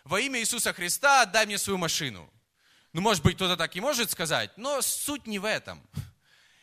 во 0.05 0.21
имя 0.21 0.41
Иисуса 0.41 0.73
Христа 0.73 1.23
отдай 1.23 1.47
мне 1.47 1.59
свою 1.59 1.79
машину. 1.79 2.31
Ну, 2.97 3.03
может 3.03 3.23
быть, 3.23 3.37
кто-то 3.37 3.59
так 3.59 3.77
и 3.77 3.81
может 3.83 4.11
сказать, 4.11 4.57
но 4.57 4.81
суть 4.81 5.27
не 5.27 5.39
в 5.39 5.45
этом. 5.45 5.87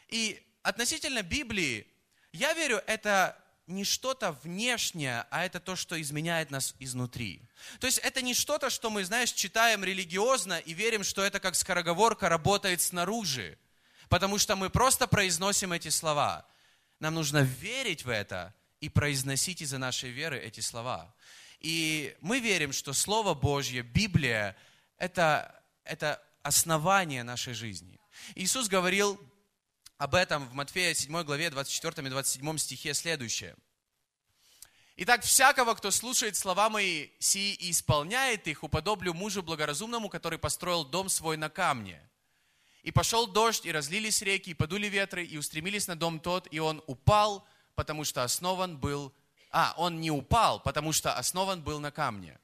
И 0.09 0.43
относительно 0.63 1.21
Библии, 1.21 1.85
я 2.31 2.53
верю, 2.55 2.81
это 2.87 3.37
не 3.67 3.83
что-то 3.83 4.31
внешнее, 4.43 5.27
а 5.29 5.45
это 5.45 5.59
то, 5.59 5.75
что 5.75 6.01
изменяет 6.01 6.49
нас 6.49 6.73
изнутри. 6.79 7.39
То 7.79 7.85
есть 7.85 7.99
это 7.99 8.23
не 8.23 8.33
что-то, 8.33 8.71
что 8.71 8.89
мы, 8.89 9.05
знаешь, 9.05 9.31
читаем 9.31 9.83
религиозно 9.83 10.57
и 10.57 10.73
верим, 10.73 11.03
что 11.03 11.21
это 11.21 11.39
как 11.39 11.53
скороговорка 11.53 12.29
работает 12.29 12.81
снаружи. 12.81 13.59
Потому 14.09 14.39
что 14.39 14.55
мы 14.55 14.71
просто 14.71 15.05
произносим 15.05 15.71
эти 15.71 15.89
слова. 15.89 16.47
Нам 16.99 17.13
нужно 17.13 17.43
верить 17.43 18.05
в 18.05 18.09
это 18.09 18.55
и 18.79 18.89
произносить 18.89 19.61
из-за 19.61 19.77
нашей 19.77 20.09
веры 20.09 20.39
эти 20.39 20.61
слова. 20.61 21.13
И 21.59 22.17
мы 22.21 22.39
верим, 22.39 22.73
что 22.73 22.91
Слово 22.91 23.35
Божье, 23.35 23.83
Библия, 23.83 24.57
это 24.97 25.62
это 25.83 26.21
основание 26.43 27.23
нашей 27.23 27.53
жизни. 27.53 27.99
Иисус 28.35 28.67
говорил 28.67 29.19
об 29.97 30.15
этом 30.15 30.47
в 30.49 30.53
Матфея 30.53 30.93
7 30.93 31.23
главе 31.23 31.49
24 31.49 32.07
и 32.07 32.09
27 32.09 32.57
стихе 32.57 32.93
следующее. 32.93 33.55
Итак, 34.95 35.23
всякого, 35.23 35.73
кто 35.73 35.89
слушает 35.89 36.35
слова 36.35 36.69
мои 36.69 37.09
сии 37.19 37.55
и 37.55 37.71
исполняет 37.71 38.47
их, 38.47 38.63
уподоблю 38.63 39.13
мужу 39.13 39.41
благоразумному, 39.41 40.07
который 40.07 40.37
построил 40.37 40.85
дом 40.85 41.09
свой 41.09 41.35
на 41.35 41.49
камне. 41.49 42.07
И 42.83 42.91
пошел 42.91 43.25
дождь, 43.25 43.65
и 43.65 43.71
разлились 43.71 44.21
реки, 44.21 44.51
и 44.51 44.53
подули 44.53 44.87
ветры, 44.87 45.25
и 45.25 45.37
устремились 45.37 45.87
на 45.87 45.95
дом 45.95 46.19
тот, 46.19 46.47
и 46.51 46.59
он 46.59 46.83
упал, 46.85 47.47
потому 47.75 48.03
что 48.03 48.23
основан 48.23 48.77
был... 48.77 49.13
А, 49.51 49.73
он 49.77 49.99
не 49.99 50.11
упал, 50.11 50.59
потому 50.59 50.91
что 50.91 51.13
основан 51.13 51.63
был 51.63 51.79
на 51.79 51.91
камне. 51.91 52.39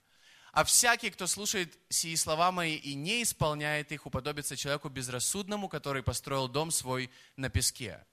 А 0.52 0.64
всякий, 0.64 1.12
кто 1.12 1.28
слушает 1.28 1.78
сии 1.90 2.16
слова 2.16 2.52
мои 2.52 2.76
и 2.76 2.96
не 2.96 3.24
исполняет 3.24 3.92
их, 3.92 4.06
уподобится 4.06 4.58
человеку 4.58 4.90
безрассудному, 4.90 5.70
который 5.70 6.04
построил 6.04 6.48
дом 6.48 6.72
свой 6.72 7.12
на 7.36 7.50
песке. 7.50 8.04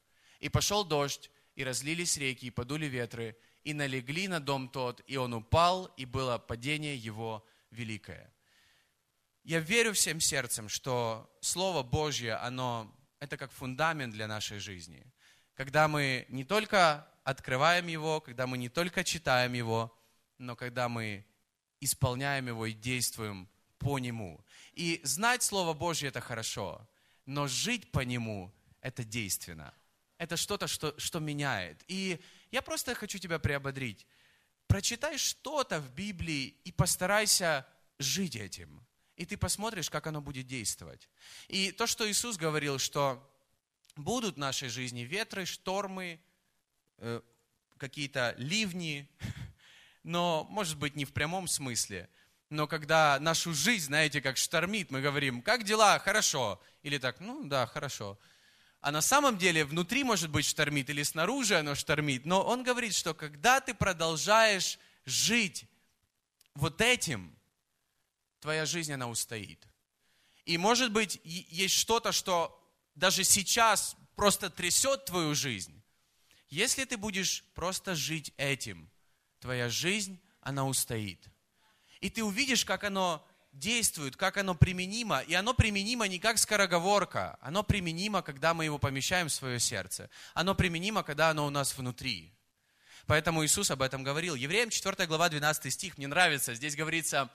И 0.40 0.48
пошел 0.48 0.84
дождь, 0.84 1.30
и 1.54 1.64
разлились 1.64 2.18
реки, 2.18 2.46
и 2.46 2.50
подули 2.50 2.86
ветры, 2.86 3.36
и 3.64 3.72
налегли 3.72 4.28
на 4.28 4.38
дом 4.38 4.68
тот, 4.68 5.02
и 5.06 5.16
он 5.16 5.34
упал, 5.34 5.86
и 5.96 6.04
было 6.04 6.38
падение 6.38 6.96
его 6.96 7.44
великое. 7.70 8.32
Я 9.42 9.60
верю 9.60 9.92
всем 9.92 10.20
сердцем, 10.20 10.68
что 10.68 11.30
Слово 11.40 11.82
Божье, 11.82 12.34
оно, 12.34 12.92
это 13.20 13.36
как 13.36 13.50
фундамент 13.52 14.12
для 14.12 14.26
нашей 14.26 14.58
жизни. 14.58 15.06
Когда 15.54 15.88
мы 15.88 16.26
не 16.28 16.44
только 16.44 17.08
открываем 17.24 17.86
его, 17.86 18.20
когда 18.20 18.46
мы 18.46 18.58
не 18.58 18.68
только 18.68 19.04
читаем 19.04 19.54
его, 19.54 19.96
но 20.38 20.54
когда 20.54 20.88
мы 20.88 21.24
исполняем 21.80 22.48
его 22.48 22.66
и 22.66 22.72
действуем 22.72 23.48
по 23.78 23.98
нему. 23.98 24.44
И 24.72 25.00
знать 25.04 25.42
Слово 25.42 25.74
Божье– 25.74 26.08
это 26.10 26.20
хорошо, 26.20 26.88
но 27.24 27.46
жить 27.46 27.92
по 27.92 28.00
нему– 28.00 28.52
это 28.80 29.04
действенно. 29.04 29.74
Это 30.18 30.36
что-то, 30.36 30.66
что, 30.66 30.94
что 30.98 31.20
меняет. 31.20 31.84
И 31.88 32.20
я 32.50 32.62
просто 32.62 32.94
хочу 32.94 33.18
тебя 33.18 33.38
приободрить. 33.38 34.06
Прочитай 34.66 35.18
что-то 35.18 35.80
в 35.80 35.92
Библии 35.92 36.56
и 36.64 36.72
постарайся 36.72 37.66
жить 37.98 38.36
этим. 38.36 38.84
И 39.16 39.24
ты 39.24 39.36
посмотришь, 39.36 39.90
как 39.90 40.06
оно 40.06 40.20
будет 40.20 40.46
действовать. 40.46 41.08
И 41.48 41.72
то, 41.72 41.86
что 41.86 42.08
Иисус 42.10 42.36
говорил, 42.36 42.78
что 42.78 43.22
будут 43.96 44.36
в 44.36 44.38
нашей 44.38 44.68
жизни 44.68 45.00
ветры, 45.00 45.46
штормы, 45.46 46.20
э, 46.98 47.20
какие-то 47.78 48.34
ливни, 48.38 49.08
но, 50.06 50.46
может 50.50 50.78
быть, 50.78 50.94
не 50.94 51.04
в 51.04 51.12
прямом 51.12 51.48
смысле. 51.48 52.08
Но 52.48 52.68
когда 52.68 53.18
нашу 53.18 53.52
жизнь, 53.52 53.86
знаете, 53.86 54.20
как 54.20 54.36
штормит, 54.36 54.92
мы 54.92 55.00
говорим, 55.00 55.42
как 55.42 55.64
дела? 55.64 55.98
Хорошо. 55.98 56.62
Или 56.84 56.98
так, 56.98 57.18
ну 57.18 57.42
да, 57.44 57.66
хорошо. 57.66 58.16
А 58.80 58.92
на 58.92 59.00
самом 59.00 59.36
деле 59.36 59.64
внутри, 59.64 60.04
может 60.04 60.30
быть, 60.30 60.46
штормит, 60.46 60.88
или 60.90 61.02
снаружи 61.02 61.58
оно 61.58 61.74
штормит. 61.74 62.24
Но 62.24 62.40
он 62.44 62.62
говорит, 62.62 62.94
что 62.94 63.14
когда 63.14 63.60
ты 63.60 63.74
продолжаешь 63.74 64.78
жить 65.04 65.64
вот 66.54 66.80
этим, 66.80 67.36
твоя 68.38 68.64
жизнь, 68.64 68.92
она 68.92 69.08
устоит. 69.08 69.66
И, 70.44 70.56
может 70.56 70.92
быть, 70.92 71.20
есть 71.24 71.74
что-то, 71.74 72.12
что 72.12 72.56
даже 72.94 73.24
сейчас 73.24 73.96
просто 74.14 74.50
трясет 74.50 75.04
твою 75.04 75.34
жизнь. 75.34 75.82
Если 76.48 76.84
ты 76.84 76.96
будешь 76.96 77.42
просто 77.54 77.96
жить 77.96 78.32
этим– 78.36 78.88
твоя 79.40 79.68
жизнь, 79.68 80.20
она 80.40 80.66
устоит. 80.66 81.20
И 82.00 82.10
ты 82.10 82.22
увидишь, 82.22 82.64
как 82.64 82.84
оно 82.84 83.26
действует, 83.58 84.16
как 84.16 84.36
оно 84.36 84.54
применимо. 84.54 85.20
И 85.20 85.34
оно 85.34 85.54
применимо 85.54 86.06
не 86.06 86.18
как 86.18 86.38
скороговорка, 86.38 87.38
оно 87.40 87.62
применимо, 87.62 88.22
когда 88.22 88.54
мы 88.54 88.64
его 88.64 88.78
помещаем 88.78 89.28
в 89.28 89.32
свое 89.32 89.58
сердце. 89.58 90.10
Оно 90.34 90.54
применимо, 90.54 91.02
когда 91.02 91.30
оно 91.30 91.46
у 91.46 91.50
нас 91.50 91.76
внутри. 91.76 92.32
Поэтому 93.06 93.44
Иисус 93.44 93.70
об 93.70 93.82
этом 93.82 94.02
говорил. 94.02 94.34
Евреям 94.34 94.70
4 94.70 95.06
глава 95.06 95.28
12 95.28 95.72
стих, 95.72 95.96
мне 95.96 96.08
нравится. 96.08 96.54
Здесь 96.54 96.76
говорится, 96.76 97.30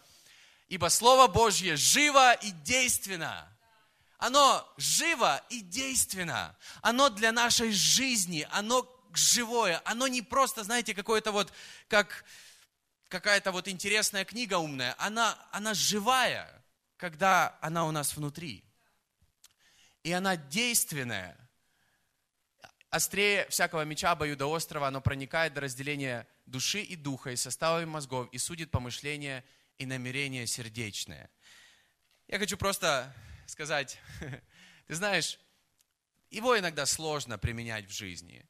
ибо 0.67 0.89
Слово 0.89 1.27
Божье 1.27 1.75
живо 1.75 2.33
и 2.33 2.51
действенно. 2.51 3.47
Оно 4.17 4.67
живо 4.77 5.41
и 5.49 5.61
действенно. 5.61 6.55
Оно 6.81 7.09
для 7.09 7.31
нашей 7.31 7.71
жизни, 7.71 8.47
оно 8.51 8.83
живое. 9.17 9.81
Оно 9.85 10.07
не 10.07 10.21
просто, 10.21 10.63
знаете, 10.63 10.93
какое-то 10.93 11.31
вот, 11.31 11.53
как 11.87 12.25
какая-то 13.11 13.51
вот 13.51 13.67
интересная 13.67 14.25
книга 14.25 14.57
умная. 14.57 14.95
Она, 14.97 15.37
она 15.51 15.73
живая. 15.73 16.49
когда 16.97 17.57
она 17.61 17.87
у 17.87 17.91
нас 17.91 18.15
внутри. 18.15 18.63
И 20.03 20.11
она 20.11 20.35
действенная. 20.35 21.35
Острее 22.89 23.47
всякого 23.49 23.83
меча 23.85 24.11
обоюдоострого, 24.11 24.87
оно 24.87 25.01
проникает 25.01 25.53
до 25.53 25.61
разделения 25.61 26.27
души 26.45 26.81
и 26.81 26.95
духа, 26.95 27.31
и 27.31 27.35
составами 27.35 27.85
мозгов, 27.85 28.29
и 28.31 28.37
судит 28.37 28.69
помышления 28.69 29.43
и 29.77 29.85
намерения 29.85 30.45
сердечные. 30.45 31.29
Я 32.27 32.37
хочу 32.37 32.57
просто 32.57 33.13
сказать, 33.47 33.99
ты 34.87 34.95
знаешь, 34.95 35.39
его 36.29 36.57
иногда 36.57 36.85
сложно 36.85 37.37
применять 37.37 37.87
в 37.87 37.91
жизни. 37.91 38.45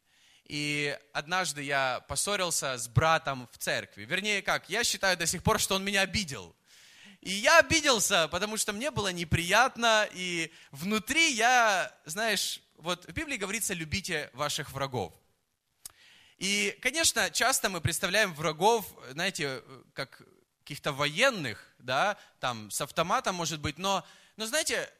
И 0.46 0.98
однажды 1.14 1.64
я 1.64 2.02
поссорился 2.08 2.78
с 2.78 2.88
братом 2.88 3.48
в 3.52 3.58
церкви. 3.58 4.04
Вернее, 4.04 4.42
как, 4.42 4.70
я 4.70 4.84
считаю 4.84 5.18
до 5.18 5.26
сих 5.26 5.44
пор, 5.44 5.60
что 5.60 5.76
он 5.76 5.84
меня 5.84 6.02
обидел. 6.02 6.56
И 7.22 7.32
я 7.32 7.60
обиделся, 7.60 8.28
потому 8.30 8.58
что 8.58 8.74
мне 8.74 8.90
было 8.90 9.12
неприятно, 9.12 10.10
и 10.12 10.52
внутри 10.72 11.32
я, 11.34 11.96
знаешь, 12.06 12.62
вот 12.78 13.06
в 13.06 13.12
Библии 13.14 13.38
говорится, 13.38 13.76
любите 13.76 14.32
ваших 14.34 14.72
врагов. 14.72 15.14
И, 16.40 16.76
конечно, 16.82 17.30
часто 17.30 17.70
мы 17.70 17.80
представляем 17.80 18.34
врагов, 18.34 18.92
знаете, 19.12 19.62
как 19.94 20.24
каких-то 20.64 20.92
военных, 20.92 21.64
да, 21.78 22.18
там, 22.40 22.72
с 22.72 22.82
автоматом, 22.82 23.36
может 23.36 23.60
быть, 23.60 23.78
но, 23.78 24.04
но, 24.38 24.48
знаете, 24.48 24.92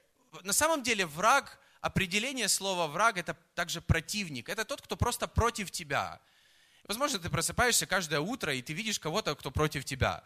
на 0.44 0.54
самом 0.54 0.84
деле 0.84 1.08
враг, 1.08 1.58
определение 1.82 2.48
слова 2.48 2.88
враг, 2.88 3.18
это 3.18 3.36
также 3.56 3.82
противник, 3.82 4.50
это 4.50 4.66
тот, 4.66 4.82
кто 4.82 4.96
просто 4.96 5.28
против 5.28 5.72
тебя. 5.72 6.22
Возможно, 6.88 7.20
ты 7.20 7.30
просыпаешься 7.30 7.86
каждое 7.86 8.20
утро, 8.20 8.54
и 8.54 8.62
ты 8.62 8.74
видишь 8.74 9.00
кого-то, 9.00 9.36
кто 9.36 9.52
против 9.52 9.86
тебя. 9.86 10.24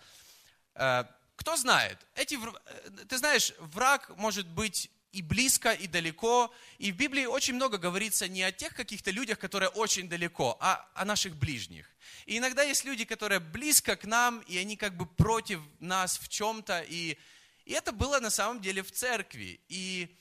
Э, 0.75 1.05
кто 1.35 1.55
знает? 1.55 1.97
Эти, 2.15 2.35
э, 2.35 3.05
ты 3.07 3.17
знаешь, 3.17 3.53
враг 3.59 4.09
может 4.17 4.47
быть 4.47 4.89
и 5.11 5.21
близко, 5.21 5.71
и 5.71 5.87
далеко. 5.87 6.53
И 6.77 6.91
в 6.91 6.97
Библии 6.97 7.25
очень 7.25 7.55
много 7.55 7.77
говорится 7.77 8.27
не 8.27 8.43
о 8.43 8.51
тех 8.51 8.73
каких-то 8.73 9.11
людях, 9.11 9.39
которые 9.39 9.69
очень 9.69 10.09
далеко, 10.09 10.57
а 10.59 10.85
о 10.93 11.05
наших 11.05 11.37
ближних. 11.37 11.89
И 12.25 12.37
иногда 12.37 12.63
есть 12.63 12.83
люди, 12.83 13.05
которые 13.05 13.39
близко 13.39 13.95
к 13.95 14.03
нам, 14.03 14.39
и 14.41 14.57
они 14.57 14.75
как 14.75 14.97
бы 14.97 15.05
против 15.05 15.61
нас 15.79 16.17
в 16.17 16.27
чем-то. 16.27 16.81
И, 16.89 17.17
и 17.63 17.71
это 17.71 17.93
было 17.93 18.19
на 18.19 18.29
самом 18.29 18.59
деле 18.59 18.83
в 18.83 18.91
церкви. 18.91 19.61
И 19.69 20.13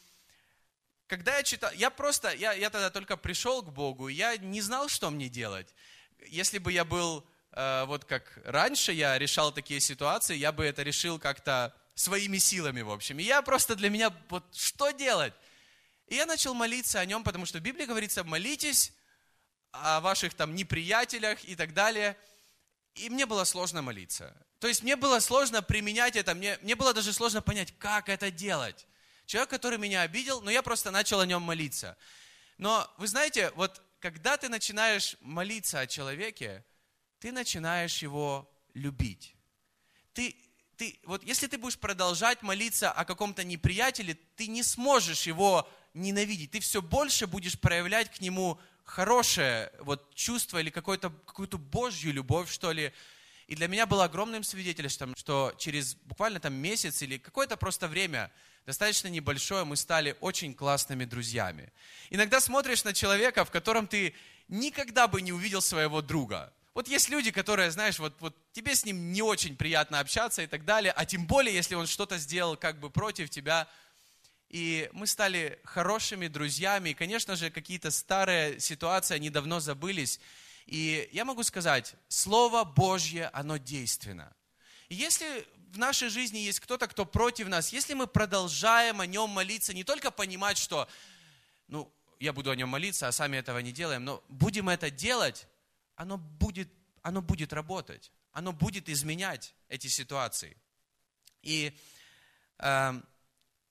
когда 1.07 1.37
я 1.37 1.43
читал, 1.43 1.71
я 1.73 1.91
просто, 1.91 2.33
я, 2.35 2.53
я 2.53 2.71
тогда 2.71 2.91
только 2.91 3.17
пришел 3.17 3.63
к 3.63 3.73
Богу, 3.73 4.09
я 4.09 4.37
не 4.37 4.61
знал, 4.61 4.89
что 4.89 5.11
мне 5.11 5.29
делать. 5.29 5.75
Если 6.27 6.59
бы 6.59 6.73
я 6.73 6.85
был 6.85 7.27
Э, 7.55 7.85
вот 7.87 8.05
как 8.05 8.39
раньше 8.45 8.93
я 8.93 9.17
решал 9.19 9.53
такие 9.53 9.81
ситуации, 9.81 10.37
я 10.37 10.51
бы 10.51 10.65
это 10.65 10.83
решил 10.83 11.19
как-то 11.19 11.75
своими 11.95 12.39
силами, 12.39 12.83
в 12.83 12.91
общем. 12.91 13.19
И 13.21 13.23
я 13.23 13.43
просто 13.43 13.77
для 13.77 13.91
меня, 13.91 14.13
вот 14.29 14.45
что 14.55 14.91
делать? 14.91 15.33
И 16.09 16.17
я 16.17 16.27
начал 16.27 16.53
молиться 16.55 16.99
о 16.99 17.05
нем, 17.05 17.23
потому 17.23 17.47
что 17.47 17.59
в 17.59 17.63
Библии 17.63 17.87
говорится, 17.87 18.25
молитесь 18.25 18.93
о 19.71 20.01
ваших 20.01 20.35
там 20.35 20.55
неприятелях 20.55 21.45
и 21.45 21.55
так 21.55 21.73
далее. 21.73 22.17
И 22.97 23.09
мне 23.09 23.25
было 23.27 23.45
сложно 23.45 23.83
молиться. 23.83 24.37
То 24.59 24.67
есть 24.67 24.83
мне 24.83 24.97
было 24.97 25.21
сложно 25.21 25.63
применять 25.63 26.17
это, 26.17 26.35
мне, 26.35 26.59
мне 26.63 26.75
было 26.75 26.93
даже 26.93 27.13
сложно 27.13 27.41
понять, 27.41 27.73
как 27.79 28.09
это 28.09 28.31
делать. 28.31 28.87
Человек, 29.27 29.51
который 29.51 29.79
меня 29.79 30.03
обидел, 30.03 30.41
но 30.41 30.51
я 30.51 30.63
просто 30.63 30.91
начал 30.91 31.21
о 31.21 31.27
нем 31.27 31.43
молиться. 31.43 31.97
Но 32.59 32.91
вы 32.99 33.09
знаете, 33.09 33.51
вот 33.57 33.83
когда 34.01 34.37
ты 34.37 34.49
начинаешь 34.49 35.17
молиться 35.21 35.81
о 35.81 35.87
человеке, 35.87 36.65
ты 37.19 37.33
начинаешь 37.33 38.03
его 38.03 38.51
любить. 38.75 39.35
Ты, 40.13 40.37
ты, 40.77 41.01
вот 41.05 41.23
если 41.25 41.47
ты 41.47 41.57
будешь 41.57 41.79
продолжать 41.79 42.43
молиться 42.43 42.93
о 42.93 43.05
каком-то 43.05 43.45
неприятеле, 43.45 44.19
ты 44.37 44.47
не 44.47 44.63
сможешь 44.63 45.27
его 45.27 45.69
ненавидеть. 45.95 46.51
Ты 46.51 46.61
все 46.61 46.83
больше 46.83 47.27
будешь 47.27 47.59
проявлять 47.59 48.15
к 48.15 48.21
нему 48.21 48.61
хорошее 48.85 49.73
вот, 49.81 50.15
чувство 50.15 50.59
или 50.59 50.71
какую-то 50.71 51.11
какую-то 51.11 51.57
Божью 51.59 52.13
любовь, 52.13 52.51
что 52.51 52.73
ли. 52.73 52.93
И 53.47 53.55
для 53.55 53.69
меня 53.69 53.87
было 53.87 54.05
огромным 54.05 54.43
свидетельством, 54.43 55.15
что 55.17 55.55
через 55.59 55.95
буквально 55.95 56.41
там 56.41 56.55
месяц 56.55 57.03
или 57.03 57.19
какое-то 57.19 57.57
просто 57.57 57.89
время, 57.89 58.31
достаточно 58.67 59.09
небольшое, 59.09 59.65
мы 59.65 59.77
стали 59.77 60.17
очень 60.21 60.55
классными 60.55 61.05
друзьями. 61.05 61.73
Иногда 62.11 62.41
смотришь 62.41 62.85
на 62.85 62.95
человека, 62.95 63.45
в 63.45 63.51
котором 63.51 63.87
ты 63.87 64.15
никогда 64.49 65.09
бы 65.09 65.21
не 65.21 65.33
увидел 65.33 65.61
своего 65.61 66.01
друга. 66.01 66.53
Вот 66.75 66.89
есть 66.89 67.09
люди, 67.09 67.31
которые, 67.31 67.71
знаешь, 67.71 67.99
вот, 68.01 68.15
вот 68.19 68.35
тебе 68.53 68.75
с 68.75 68.85
ним 68.85 69.13
не 69.13 69.23
очень 69.23 69.57
приятно 69.57 70.01
общаться 70.01 70.43
и 70.43 70.47
так 70.47 70.65
далее, 70.65 70.93
а 70.93 71.05
тем 71.05 71.27
более, 71.27 71.55
если 71.55 71.77
он 71.77 71.87
что-то 71.87 72.19
сделал 72.19 72.57
как 72.57 72.81
бы 72.81 72.91
против 72.91 73.31
тебя. 73.31 73.69
И 74.49 74.89
мы 74.93 75.07
стали 75.07 75.59
хорошими 75.65 76.27
друзьями, 76.27 76.91
и, 76.91 76.95
конечно 76.95 77.37
же, 77.37 77.51
какие-то 77.51 77.91
старые 77.91 78.59
ситуации, 78.59 79.15
они 79.15 79.31
давно 79.31 79.61
забылись. 79.61 80.21
И 80.67 81.09
я 81.13 81.25
могу 81.25 81.43
сказать, 81.43 81.95
Слово 82.09 82.65
Божье, 82.65 83.29
оно 83.29 83.57
действенно. 83.59 84.35
И 84.89 84.95
если 84.95 85.47
в 85.73 85.79
нашей 85.79 86.09
жизни 86.09 86.39
есть 86.39 86.61
кто-то, 86.61 86.87
кто 86.87 87.05
против 87.05 87.49
нас, 87.49 87.73
если 87.73 87.95
мы 87.95 88.07
продолжаем 88.07 89.01
о 89.01 89.07
нем 89.07 89.31
молиться, 89.31 89.75
не 89.75 89.85
только 89.85 90.11
понимать, 90.11 90.57
что, 90.57 90.89
ну, 91.69 91.93
я 92.21 92.33
буду 92.33 92.51
о 92.51 92.57
нем 92.57 92.69
молиться, 92.69 93.09
а 93.09 93.13
сами 93.13 93.37
этого 93.37 93.59
не 93.59 93.73
делаем, 93.73 94.05
но 94.05 94.23
будем 94.29 94.69
это 94.69 94.91
делать, 94.91 95.47
оно 95.97 96.17
будет, 96.17 96.69
оно 97.03 97.23
будет 97.23 97.53
работать, 97.53 98.13
оно 98.33 98.53
будет 98.53 98.89
изменять 98.89 99.55
эти 99.69 99.89
ситуации. 99.89 100.57
И 101.43 101.77
э, 102.59 103.03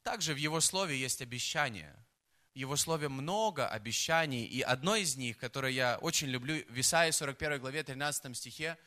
также 0.04 0.34
в 0.34 0.38
Его 0.38 0.62
Слове 0.62 0.98
есть 1.00 1.22
обещания. 1.22 1.96
В 2.54 2.56
Его 2.56 2.76
Слове 2.76 3.10
много 3.10 3.68
обещаний, 3.68 4.46
и 4.46 4.62
одно 4.62 4.96
из 4.96 5.16
них, 5.16 5.38
которое 5.38 5.72
я 5.72 5.98
очень 6.02 6.28
люблю, 6.28 6.64
в 6.70 6.80
Исаии 6.80 7.10
41 7.10 7.60
главе 7.60 7.84
13 7.84 8.38
стихе, 8.38 8.78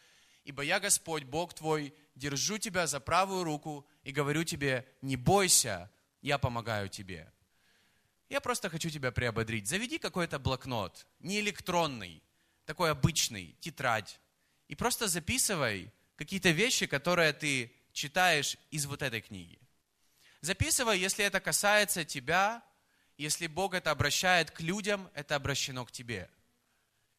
«Ибо 0.44 0.62
я 0.62 0.78
Господь, 0.78 1.24
Бог 1.24 1.52
твой, 1.54 1.92
держу 2.14 2.58
тебя 2.58 2.86
за 2.86 3.00
правую 3.00 3.42
руку 3.42 3.84
и 4.04 4.12
говорю 4.12 4.44
тебе, 4.44 4.86
не 5.02 5.16
бойся, 5.16 5.90
я 6.22 6.38
помогаю 6.38 6.88
тебе». 6.88 7.32
Я 8.28 8.40
просто 8.40 8.70
хочу 8.70 8.90
тебя 8.90 9.10
приободрить. 9.10 9.68
Заведи 9.68 9.98
какой-то 9.98 10.38
блокнот, 10.38 11.06
не 11.20 11.40
электронный, 11.40 12.22
такой 12.64 12.90
обычный, 12.90 13.56
тетрадь, 13.60 14.20
и 14.68 14.74
просто 14.74 15.06
записывай 15.06 15.92
какие-то 16.16 16.50
вещи, 16.50 16.86
которые 16.86 17.32
ты 17.32 17.72
читаешь 17.92 18.56
из 18.70 18.86
вот 18.86 19.02
этой 19.02 19.20
книги. 19.20 19.58
Записывай, 20.40 20.98
если 20.98 21.24
это 21.24 21.40
касается 21.40 22.04
тебя, 22.04 22.62
если 23.16 23.46
Бог 23.46 23.74
это 23.74 23.90
обращает 23.90 24.50
к 24.50 24.60
людям, 24.60 25.10
это 25.14 25.36
обращено 25.36 25.84
к 25.84 25.92
тебе. 25.92 26.30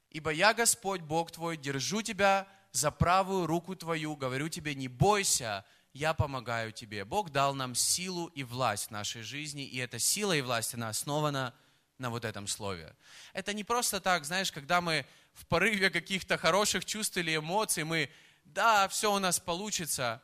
Ибо 0.10 0.32
я, 0.32 0.54
Господь, 0.54 1.02
Бог 1.02 1.32
твой, 1.32 1.58
держу 1.58 2.02
тебя 2.02 2.48
за 2.72 2.92
правую 2.92 3.48
руку 3.48 3.76
твою, 3.76 4.16
говорю 4.16 4.50
тебе, 4.50 4.76
не 4.76 4.88
бойся, 4.88 5.66
я 5.94 6.14
помогаю 6.14 6.72
тебе. 6.72 7.06
Бог 7.06 7.32
дал 7.32 7.56
нам 7.56 7.76
силу 7.76 8.28
и 8.28 8.44
власть 8.44 8.88
в 8.88 8.92
нашей 8.92 9.24
жизни, 9.24 9.66
и 9.66 9.78
эта 9.78 10.00
сила 10.00 10.34
и 10.34 10.42
власть, 10.42 10.74
она 10.74 10.90
основана 10.90 11.54
на 11.98 12.10
вот 12.10 12.26
этом 12.26 12.48
слове. 12.48 12.96
Это 13.34 13.54
не 13.54 13.64
просто 13.64 14.00
так, 14.00 14.24
знаешь, 14.26 14.52
когда 14.52 14.82
мы 14.82 15.06
в 15.34 15.46
порыве 15.48 15.90
каких-то 15.90 16.38
хороших 16.38 16.86
чувств 16.86 17.18
или 17.18 17.36
эмоций 17.36 17.84
мы, 17.84 18.12
да, 18.46 18.88
все 18.88 19.12
у 19.12 19.20
нас 19.20 19.40
получится, 19.40 20.22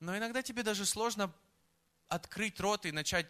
но 0.00 0.16
иногда 0.16 0.42
тебе 0.42 0.62
даже 0.62 0.84
сложно 0.84 1.32
открыть 2.08 2.60
рот 2.60 2.86
и 2.86 2.92
начать 2.92 3.26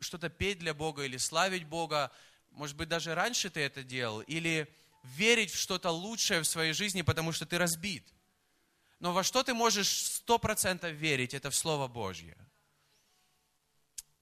что-то 0.00 0.28
петь 0.28 0.58
для 0.58 0.74
Бога 0.74 1.02
или 1.02 1.16
славить 1.16 1.64
Бога. 1.64 2.10
Может 2.50 2.76
быть, 2.76 2.88
даже 2.88 3.14
раньше 3.14 3.50
ты 3.50 3.60
это 3.60 3.82
делал. 3.82 4.20
Или 4.22 4.72
верить 5.02 5.52
в 5.52 5.58
что-то 5.58 5.90
лучшее 5.90 6.40
в 6.40 6.46
своей 6.46 6.72
жизни, 6.72 7.02
потому 7.02 7.32
что 7.32 7.46
ты 7.46 7.58
разбит. 7.58 8.12
Но 8.98 9.12
во 9.12 9.22
что 9.22 9.42
ты 9.42 9.54
можешь 9.54 9.88
сто 9.88 10.38
процентов 10.38 10.92
верить, 10.92 11.34
это 11.34 11.50
в 11.50 11.54
Слово 11.54 11.86
Божье. 11.86 12.36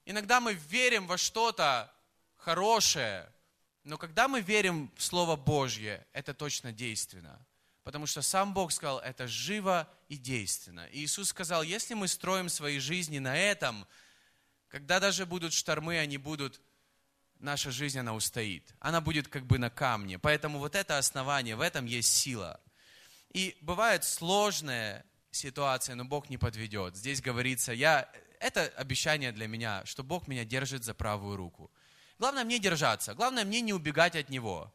Иногда 0.05 0.39
мы 0.39 0.53
верим 0.53 1.07
во 1.07 1.17
что-то 1.17 1.91
хорошее, 2.35 3.31
но 3.83 3.97
когда 3.97 4.27
мы 4.27 4.41
верим 4.41 4.91
в 4.95 5.03
Слово 5.03 5.35
Божье, 5.35 6.05
это 6.13 6.33
точно 6.33 6.71
действенно. 6.71 7.39
Потому 7.83 8.07
что 8.07 8.21
сам 8.21 8.53
Бог 8.53 8.71
сказал, 8.71 8.99
это 8.99 9.27
живо 9.27 9.87
и 10.09 10.17
действенно. 10.17 10.87
И 10.87 11.05
Иисус 11.05 11.29
сказал, 11.29 11.61
если 11.61 11.93
мы 11.93 12.07
строим 12.07 12.49
свои 12.49 12.79
жизни 12.79 13.19
на 13.19 13.37
этом, 13.37 13.85
когда 14.75 14.99
даже 14.99 15.25
будут 15.25 15.53
штормы, 15.53 15.97
они 15.99 16.17
будут, 16.17 16.59
наша 17.39 17.71
жизнь, 17.71 17.97
она 17.97 18.13
устоит. 18.13 18.75
Она 18.81 18.99
будет 18.99 19.29
как 19.29 19.45
бы 19.45 19.57
на 19.57 19.69
камне. 19.69 20.19
Поэтому 20.19 20.59
вот 20.59 20.75
это 20.75 20.97
основание, 20.97 21.55
в 21.55 21.61
этом 21.61 21.85
есть 21.85 22.11
сила. 22.11 22.59
И 23.31 23.55
бывает 23.61 24.03
сложная 24.03 25.05
ситуация, 25.31 25.95
но 25.95 26.03
Бог 26.03 26.29
не 26.29 26.37
подведет. 26.37 26.97
Здесь 26.97 27.21
говорится, 27.21 27.71
я, 27.71 28.11
это 28.41 28.65
обещание 28.75 29.31
для 29.31 29.47
меня, 29.47 29.81
что 29.85 30.03
Бог 30.03 30.27
меня 30.27 30.43
держит 30.43 30.83
за 30.83 30.93
правую 30.93 31.37
руку. 31.37 31.71
Главное 32.19 32.43
мне 32.43 32.59
держаться, 32.59 33.13
главное 33.13 33.45
мне 33.45 33.61
не 33.61 33.71
убегать 33.71 34.17
от 34.17 34.27
Него. 34.27 34.73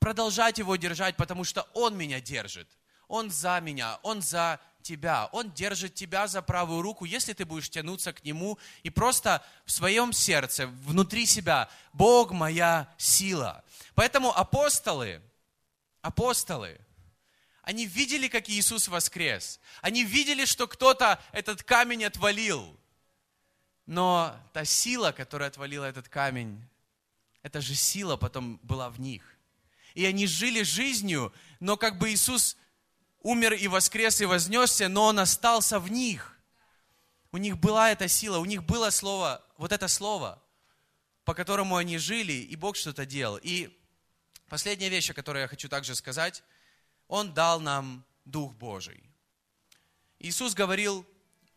Продолжать 0.00 0.58
Его 0.58 0.74
держать, 0.74 1.14
потому 1.14 1.44
что 1.44 1.62
Он 1.72 1.96
меня 1.96 2.20
держит. 2.20 2.68
Он 3.06 3.30
за 3.30 3.60
меня, 3.60 4.00
Он 4.02 4.22
за 4.22 4.58
тебя. 4.86 5.26
Он 5.32 5.50
держит 5.52 5.94
тебя 5.94 6.28
за 6.28 6.42
правую 6.42 6.82
руку, 6.82 7.04
если 7.04 7.32
ты 7.32 7.44
будешь 7.44 7.68
тянуться 7.68 8.12
к 8.12 8.24
Нему 8.24 8.58
и 8.82 8.90
просто 8.90 9.44
в 9.64 9.72
своем 9.72 10.12
сердце, 10.12 10.66
внутри 10.66 11.26
себя, 11.26 11.68
Бог 11.92 12.30
моя 12.30 12.88
сила. 12.96 13.64
Поэтому 13.94 14.30
апостолы, 14.30 15.20
апостолы, 16.02 16.80
они 17.62 17.84
видели, 17.84 18.28
как 18.28 18.48
Иисус 18.48 18.86
воскрес. 18.86 19.58
Они 19.82 20.04
видели, 20.04 20.44
что 20.44 20.68
кто-то 20.68 21.20
этот 21.32 21.64
камень 21.64 22.04
отвалил. 22.04 22.78
Но 23.86 24.36
та 24.52 24.64
сила, 24.64 25.10
которая 25.10 25.48
отвалила 25.48 25.84
этот 25.84 26.08
камень, 26.08 26.64
эта 27.42 27.60
же 27.60 27.74
сила 27.74 28.16
потом 28.16 28.60
была 28.62 28.88
в 28.88 29.00
них. 29.00 29.36
И 29.94 30.04
они 30.04 30.26
жили 30.26 30.62
жизнью, 30.62 31.32
но 31.58 31.76
как 31.76 31.98
бы 31.98 32.12
Иисус 32.12 32.56
умер 33.26 33.54
и 33.54 33.68
воскрес 33.68 34.20
и 34.20 34.24
вознесся, 34.24 34.88
но 34.88 35.04
Он 35.04 35.18
остался 35.18 35.78
в 35.78 35.90
них. 35.90 36.38
У 37.32 37.38
них 37.38 37.58
была 37.58 37.90
эта 37.90 38.08
сила, 38.08 38.38
у 38.38 38.44
них 38.44 38.64
было 38.64 38.90
слово, 38.90 39.44
вот 39.58 39.72
это 39.72 39.88
слово, 39.88 40.42
по 41.24 41.34
которому 41.34 41.76
они 41.76 41.98
жили, 41.98 42.32
и 42.32 42.56
Бог 42.56 42.76
что-то 42.76 43.04
делал. 43.04 43.38
И 43.42 43.76
последняя 44.48 44.88
вещь, 44.88 45.10
о 45.10 45.14
которой 45.14 45.42
я 45.42 45.48
хочу 45.48 45.68
также 45.68 45.94
сказать– 45.94 46.42
он 47.08 47.32
дал 47.32 47.60
нам 47.60 48.04
Дух 48.24 48.54
Божий. 48.54 49.02
Иисус 50.18 50.54
говорил 50.54 51.06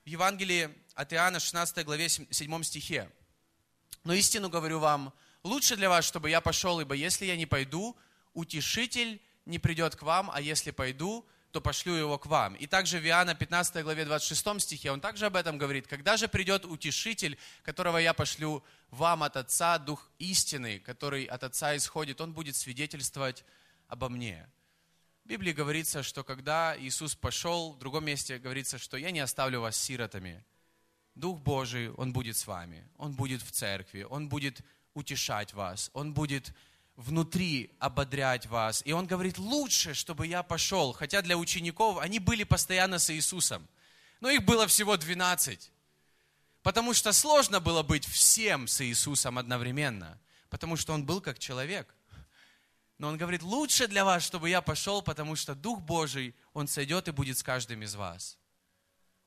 в 0.05 0.07
Евангелии 0.07 0.69
от 0.93 1.13
Иоанна 1.13 1.39
16 1.39 1.85
главе 1.85 2.09
7 2.09 2.63
стихе. 2.63 3.09
«Но 4.03 4.13
истину 4.13 4.49
говорю 4.49 4.79
вам, 4.79 5.13
лучше 5.43 5.75
для 5.75 5.89
вас, 5.89 6.05
чтобы 6.05 6.29
я 6.29 6.41
пошел, 6.41 6.79
ибо 6.79 6.93
если 6.93 7.25
я 7.25 7.35
не 7.35 7.45
пойду, 7.45 7.97
утешитель 8.33 9.21
не 9.45 9.59
придет 9.59 9.95
к 9.95 10.03
вам, 10.03 10.29
а 10.31 10.41
если 10.41 10.71
пойду, 10.71 11.25
то 11.51 11.61
пошлю 11.61 11.93
его 11.93 12.17
к 12.17 12.27
вам. 12.27 12.55
И 12.55 12.67
также 12.67 12.99
в 12.99 13.05
Иоанна 13.05 13.33
15 13.33 13.83
главе 13.83 14.05
26 14.05 14.61
стихе 14.61 14.91
он 14.91 15.01
также 15.01 15.25
об 15.25 15.35
этом 15.35 15.57
говорит. 15.57 15.87
Когда 15.87 16.15
же 16.15 16.27
придет 16.27 16.65
утешитель, 16.65 17.37
которого 17.63 17.97
я 17.97 18.13
пошлю 18.13 18.63
вам 18.91 19.23
от 19.23 19.35
Отца, 19.35 19.79
Дух 19.79 20.09
истины, 20.19 20.79
который 20.79 21.25
от 21.25 21.43
Отца 21.43 21.75
исходит, 21.75 22.21
он 22.21 22.33
будет 22.33 22.55
свидетельствовать 22.55 23.43
обо 23.87 24.09
мне. 24.09 24.47
В 25.25 25.27
Библии 25.29 25.51
говорится, 25.51 26.03
что 26.03 26.23
когда 26.23 26.75
Иисус 26.79 27.15
пошел, 27.15 27.73
в 27.73 27.79
другом 27.79 28.05
месте 28.05 28.37
говорится, 28.37 28.77
что 28.77 28.97
я 28.97 29.11
не 29.11 29.19
оставлю 29.19 29.61
вас 29.61 29.75
сиротами. 29.75 30.43
Дух 31.15 31.39
Божий, 31.39 31.91
Он 31.91 32.13
будет 32.13 32.37
с 32.37 32.47
вами, 32.47 32.87
Он 32.97 33.13
будет 33.13 33.41
в 33.41 33.51
церкви, 33.51 34.03
Он 34.03 34.29
будет 34.29 34.61
утешать 34.93 35.53
вас, 35.53 35.89
Он 35.93 36.13
будет 36.13 36.53
внутри 36.99 37.71
ободрять 37.79 38.45
вас. 38.47 38.81
И 38.85 38.91
Он 38.91 39.07
говорит, 39.07 39.37
лучше, 39.37 39.93
чтобы 39.93 40.27
я 40.27 40.43
пошел. 40.43 40.91
Хотя 40.91 41.21
для 41.21 41.37
учеников 41.37 41.97
они 41.97 42.19
были 42.19 42.43
постоянно 42.43 42.99
с 42.99 43.09
Иисусом. 43.09 43.67
Но 44.19 44.29
их 44.29 44.43
было 44.43 44.67
всего 44.67 44.97
12. 44.97 45.71
Потому 46.61 46.93
что 46.93 47.13
сложно 47.13 47.61
было 47.61 47.83
быть 47.83 48.05
всем 48.05 48.67
с 48.67 48.81
Иисусом 48.81 49.37
одновременно. 49.37 50.19
Потому 50.49 50.75
что 50.75 50.93
Он 50.93 51.05
был 51.05 51.21
как 51.21 51.39
человек. 51.39 51.95
Но 52.97 53.07
он 53.07 53.17
говорит, 53.17 53.43
лучше 53.43 53.87
для 53.87 54.03
вас, 54.03 54.23
чтобы 54.23 54.49
я 54.49 54.61
пошел, 54.61 55.01
потому 55.01 55.37
что 55.37 55.55
Дух 55.55 55.79
Божий, 55.79 56.35
Он 56.53 56.67
сойдет 56.67 57.07
и 57.07 57.11
будет 57.11 57.37
с 57.37 57.43
каждым 57.43 57.81
из 57.81 57.95
вас. 57.95 58.37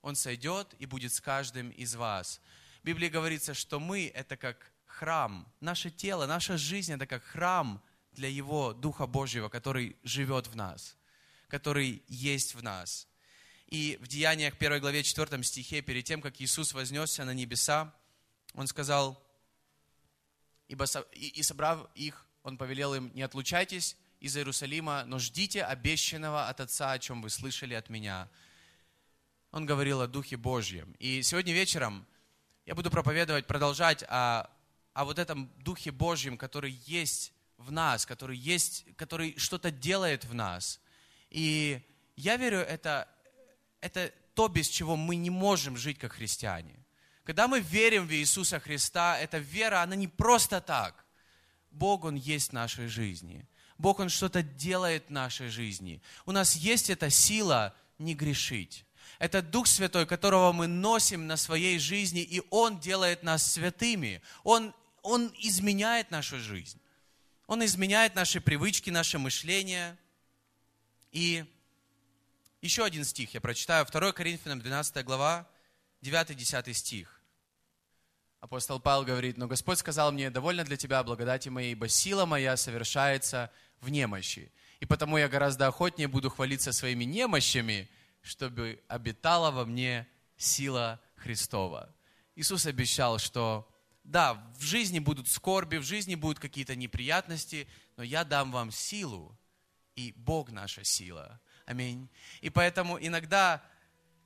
Он 0.02 0.14
сойдет 0.14 0.74
и 0.78 0.84
будет 0.84 1.10
с 1.14 1.22
каждым 1.22 1.70
из 1.70 1.94
вас. 1.94 2.38
В 2.82 2.84
Библии 2.84 3.08
говорится, 3.08 3.54
что 3.54 3.80
мы– 3.80 4.12
это 4.14 4.36
как 4.36 4.72
храм. 4.92 5.46
Наше 5.60 5.90
тело, 5.90 6.26
наша 6.26 6.56
жизнь– 6.56 6.92
это 6.94 7.06
как 7.06 7.24
храм 7.24 7.82
для 8.12 8.28
Его 8.28 8.72
Духа 8.72 9.06
Божьего, 9.06 9.48
который 9.48 9.96
живет 10.02 10.46
в 10.46 10.56
нас, 10.56 10.96
который 11.48 12.02
есть 12.08 12.54
в 12.54 12.62
нас. 12.62 13.08
И 13.66 13.98
в 14.00 14.06
Деяниях 14.06 14.54
1 14.58 14.80
главе 14.80 15.02
4 15.02 15.42
стихе, 15.42 15.80
перед 15.80 16.04
тем, 16.04 16.20
как 16.20 16.40
Иисус 16.40 16.74
вознесся 16.74 17.24
на 17.24 17.32
небеса, 17.32 17.94
Он 18.54 18.66
сказал, 18.66 19.22
«Ибо 20.68 20.84
и 21.12 21.42
собрав 21.42 21.88
их, 21.94 22.26
он 22.42 22.58
повелел 22.58 22.94
им, 22.94 23.10
не 23.14 23.22
отлучайтесь 23.22 23.96
из 24.20 24.36
Иерусалима, 24.36 25.04
но 25.06 25.18
ждите 25.18 25.64
обещанного 25.64 26.48
от 26.48 26.60
Отца, 26.60 26.92
о 26.92 26.98
чем 26.98 27.22
вы 27.22 27.30
слышали 27.30 27.74
от 27.74 27.88
меня. 27.88 28.28
Он 29.50 29.66
говорил 29.66 30.00
о 30.00 30.06
Духе 30.06 30.36
Божьем. 30.36 30.94
И 30.98 31.22
сегодня 31.22 31.52
вечером 31.52 32.06
я 32.64 32.74
буду 32.74 32.90
проповедовать, 32.90 33.46
продолжать 33.46 34.04
о, 34.04 34.48
о 34.94 35.04
вот 35.04 35.18
этом 35.18 35.50
Духе 35.58 35.90
Божьем, 35.90 36.36
который 36.36 36.72
есть 36.86 37.32
в 37.56 37.72
нас, 37.72 38.06
который 38.06 38.36
есть, 38.36 38.84
который 38.96 39.38
что-то 39.38 39.70
делает 39.70 40.24
в 40.24 40.34
нас. 40.34 40.80
И 41.30 41.80
я 42.16 42.36
верю, 42.36 42.58
это, 42.58 43.08
это 43.80 44.12
то, 44.34 44.48
без 44.48 44.68
чего 44.68 44.96
мы 44.96 45.16
не 45.16 45.30
можем 45.30 45.76
жить 45.76 45.98
как 45.98 46.12
христиане. 46.12 46.78
Когда 47.24 47.46
мы 47.46 47.60
верим 47.60 48.06
в 48.06 48.12
Иисуса 48.12 48.58
Христа, 48.58 49.18
эта 49.18 49.38
вера, 49.38 49.82
она 49.82 49.94
не 49.94 50.08
просто 50.08 50.60
так. 50.60 51.04
Бог, 51.70 52.04
Он 52.04 52.16
есть 52.16 52.50
в 52.50 52.52
нашей 52.52 52.88
жизни. 52.88 53.46
Бог, 53.78 54.00
Он 54.00 54.08
что-то 54.08 54.42
делает 54.42 55.06
в 55.06 55.10
нашей 55.10 55.48
жизни. 55.48 56.02
У 56.26 56.32
нас 56.32 56.56
есть 56.56 56.90
эта 56.90 57.10
сила 57.10 57.74
не 57.98 58.14
грешить. 58.14 58.84
Это 59.18 59.40
Дух 59.40 59.68
Святой, 59.68 60.04
которого 60.04 60.52
мы 60.52 60.66
носим 60.66 61.26
на 61.26 61.36
своей 61.36 61.78
жизни, 61.78 62.22
и 62.22 62.42
Он 62.50 62.80
делает 62.80 63.22
нас 63.22 63.52
святыми. 63.52 64.20
Он, 64.42 64.74
он 65.02 65.32
изменяет 65.38 66.10
нашу 66.10 66.38
жизнь. 66.38 66.80
Он 67.46 67.64
изменяет 67.64 68.14
наши 68.14 68.40
привычки, 68.40 68.90
наше 68.90 69.18
мышление. 69.18 69.96
И 71.10 71.44
еще 72.60 72.84
один 72.84 73.04
стих 73.04 73.34
я 73.34 73.40
прочитаю. 73.40 73.84
2 73.84 74.12
Коринфянам 74.12 74.60
12 74.60 75.04
глава, 75.04 75.48
9-10 76.02 76.72
стих. 76.72 77.20
Апостол 78.40 78.80
Павел 78.80 79.04
говорит, 79.04 79.36
но 79.36 79.46
Господь 79.46 79.78
сказал 79.78 80.10
мне, 80.10 80.30
довольно 80.30 80.64
для 80.64 80.76
тебя 80.76 81.02
благодати 81.04 81.48
моей, 81.48 81.72
ибо 81.72 81.88
сила 81.88 82.26
моя 82.26 82.56
совершается 82.56 83.52
в 83.80 83.88
немощи. 83.88 84.50
И 84.80 84.86
потому 84.86 85.16
я 85.16 85.28
гораздо 85.28 85.68
охотнее 85.68 86.08
буду 86.08 86.28
хвалиться 86.28 86.72
своими 86.72 87.04
немощами, 87.04 87.88
чтобы 88.20 88.82
обитала 88.88 89.50
во 89.52 89.64
мне 89.64 90.08
сила 90.36 91.00
Христова. 91.16 91.94
Иисус 92.34 92.66
обещал, 92.66 93.18
что 93.18 93.71
да, 94.04 94.34
в 94.58 94.62
жизни 94.62 94.98
будут 94.98 95.28
скорби, 95.28 95.76
в 95.76 95.84
жизни 95.84 96.14
будут 96.14 96.38
какие-то 96.38 96.74
неприятности, 96.74 97.68
но 97.96 98.02
я 98.02 98.24
дам 98.24 98.52
вам 98.52 98.70
силу, 98.70 99.36
и 99.94 100.12
Бог 100.16 100.50
наша 100.50 100.84
сила. 100.84 101.40
Аминь. 101.66 102.08
И 102.40 102.50
поэтому 102.50 102.98
иногда, 103.00 103.62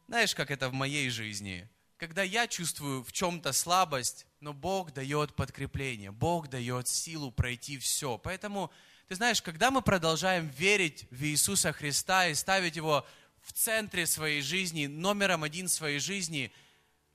знаешь, 0.08 0.34
как 0.34 0.50
это 0.50 0.68
в 0.68 0.72
моей 0.72 1.10
жизни– 1.10 1.68
когда 1.96 2.22
я 2.22 2.46
чувствую 2.46 3.02
в 3.02 3.12
чем-то 3.12 3.52
слабость, 3.52 4.26
но 4.40 4.52
Бог 4.52 4.92
дает 4.92 5.34
подкрепление, 5.34 6.10
Бог 6.10 6.48
дает 6.48 6.88
силу 6.88 7.30
пройти 7.30 7.78
все. 7.78 8.18
Поэтому, 8.18 8.70
ты 9.08 9.14
знаешь, 9.14 9.40
когда 9.40 9.70
мы 9.70 9.82
продолжаем 9.82 10.48
верить 10.48 11.06
в 11.10 11.22
Иисуса 11.24 11.72
Христа 11.72 12.28
и 12.28 12.34
ставить 12.34 12.76
Его 12.76 13.06
в 13.42 13.52
центре 13.52 14.06
своей 14.06 14.42
жизни, 14.42 14.86
номером 14.86 15.42
один 15.42 15.68
своей 15.68 15.98
жизни, 15.98 16.52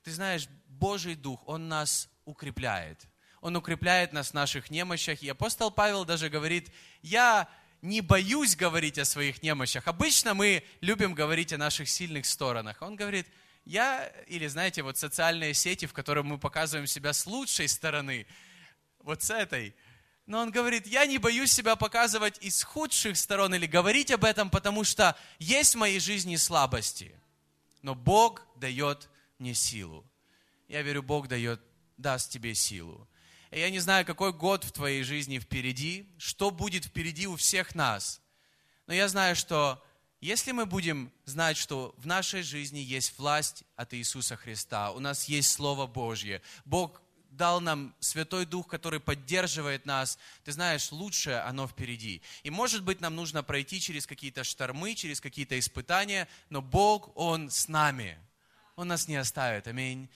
ты 0.03 0.11
знаешь, 0.11 0.47
Божий 0.67 1.15
Дух, 1.15 1.41
Он 1.47 1.67
нас 1.67 2.09
укрепляет. 2.25 3.07
Он 3.41 3.55
укрепляет 3.55 4.13
нас 4.13 4.31
в 4.31 4.33
наших 4.33 4.69
немощах. 4.69 5.23
И 5.23 5.29
апостол 5.29 5.71
Павел 5.71 6.05
даже 6.05 6.29
говорит, 6.29 6.71
я 7.01 7.49
не 7.81 8.01
боюсь 8.01 8.55
говорить 8.55 8.99
о 8.99 9.05
своих 9.05 9.41
немощах. 9.41 9.87
Обычно 9.87 10.33
мы 10.33 10.63
любим 10.81 11.13
говорить 11.15 11.51
о 11.51 11.57
наших 11.57 11.89
сильных 11.89 12.25
сторонах. 12.27 12.81
Он 12.81 12.95
говорит, 12.95 13.27
я, 13.65 14.07
или 14.27 14.47
знаете, 14.47 14.83
вот 14.83 14.97
социальные 14.97 15.53
сети, 15.55 15.85
в 15.87 15.93
которых 15.93 16.25
мы 16.25 16.37
показываем 16.37 16.87
себя 16.87 17.13
с 17.13 17.25
лучшей 17.25 17.67
стороны, 17.67 18.27
вот 18.99 19.23
с 19.23 19.31
этой. 19.31 19.75
Но 20.27 20.39
он 20.39 20.51
говорит, 20.51 20.85
я 20.85 21.07
не 21.07 21.17
боюсь 21.17 21.51
себя 21.51 21.75
показывать 21.75 22.37
из 22.41 22.63
худших 22.63 23.17
сторон 23.17 23.55
или 23.55 23.65
говорить 23.65 24.11
об 24.11 24.23
этом, 24.23 24.49
потому 24.51 24.83
что 24.83 25.17
есть 25.39 25.73
в 25.73 25.79
моей 25.79 25.99
жизни 25.99 26.35
слабости. 26.35 27.15
Но 27.81 27.95
Бог 27.95 28.43
дает 28.55 29.09
мне 29.41 29.53
силу. 29.53 30.09
Я 30.69 30.81
верю, 30.83 31.03
Бог 31.03 31.27
дает, 31.27 31.59
даст 31.97 32.31
тебе 32.31 32.55
силу. 32.55 33.09
И 33.51 33.59
я 33.59 33.69
не 33.69 33.79
знаю, 33.79 34.05
какой 34.05 34.31
год 34.31 34.63
в 34.63 34.71
твоей 34.71 35.03
жизни 35.03 35.39
впереди, 35.39 36.07
что 36.17 36.51
будет 36.51 36.85
впереди 36.85 37.27
у 37.27 37.35
всех 37.35 37.75
нас. 37.75 38.21
Но 38.87 38.93
я 38.93 39.09
знаю, 39.09 39.35
что 39.35 39.83
если 40.21 40.51
мы 40.51 40.65
будем 40.65 41.11
знать, 41.25 41.57
что 41.57 41.93
в 41.97 42.05
нашей 42.05 42.43
жизни 42.43 42.79
есть 42.79 43.17
власть 43.17 43.63
от 43.75 43.93
Иисуса 43.93 44.37
Христа, 44.37 44.91
у 44.91 44.99
нас 44.99 45.25
есть 45.25 45.51
Слово 45.51 45.87
Божье, 45.87 46.41
Бог 46.63 47.01
дал 47.31 47.59
нам 47.59 47.95
Святой 47.99 48.45
Дух, 48.45 48.67
который 48.67 48.99
поддерживает 48.99 49.85
нас, 49.85 50.19
ты 50.43 50.51
знаешь, 50.51 50.91
лучшее 50.91 51.39
оно 51.39 51.67
впереди. 51.67 52.21
И 52.43 52.49
может 52.49 52.83
быть 52.83 53.01
нам 53.01 53.15
нужно 53.15 53.41
пройти 53.41 53.81
через 53.81 54.05
какие-то 54.05 54.43
штормы, 54.43 54.95
через 54.95 55.19
какие-то 55.19 55.57
испытания, 55.57 56.27
но 56.49 56.61
Бог, 56.61 57.11
Он 57.15 57.49
с 57.49 57.67
нами. 57.67 58.19
Он 58.75 58.87
нас 58.87 59.07
не 59.07 59.15
оставит. 59.15 59.67
Аминь. 59.67 60.09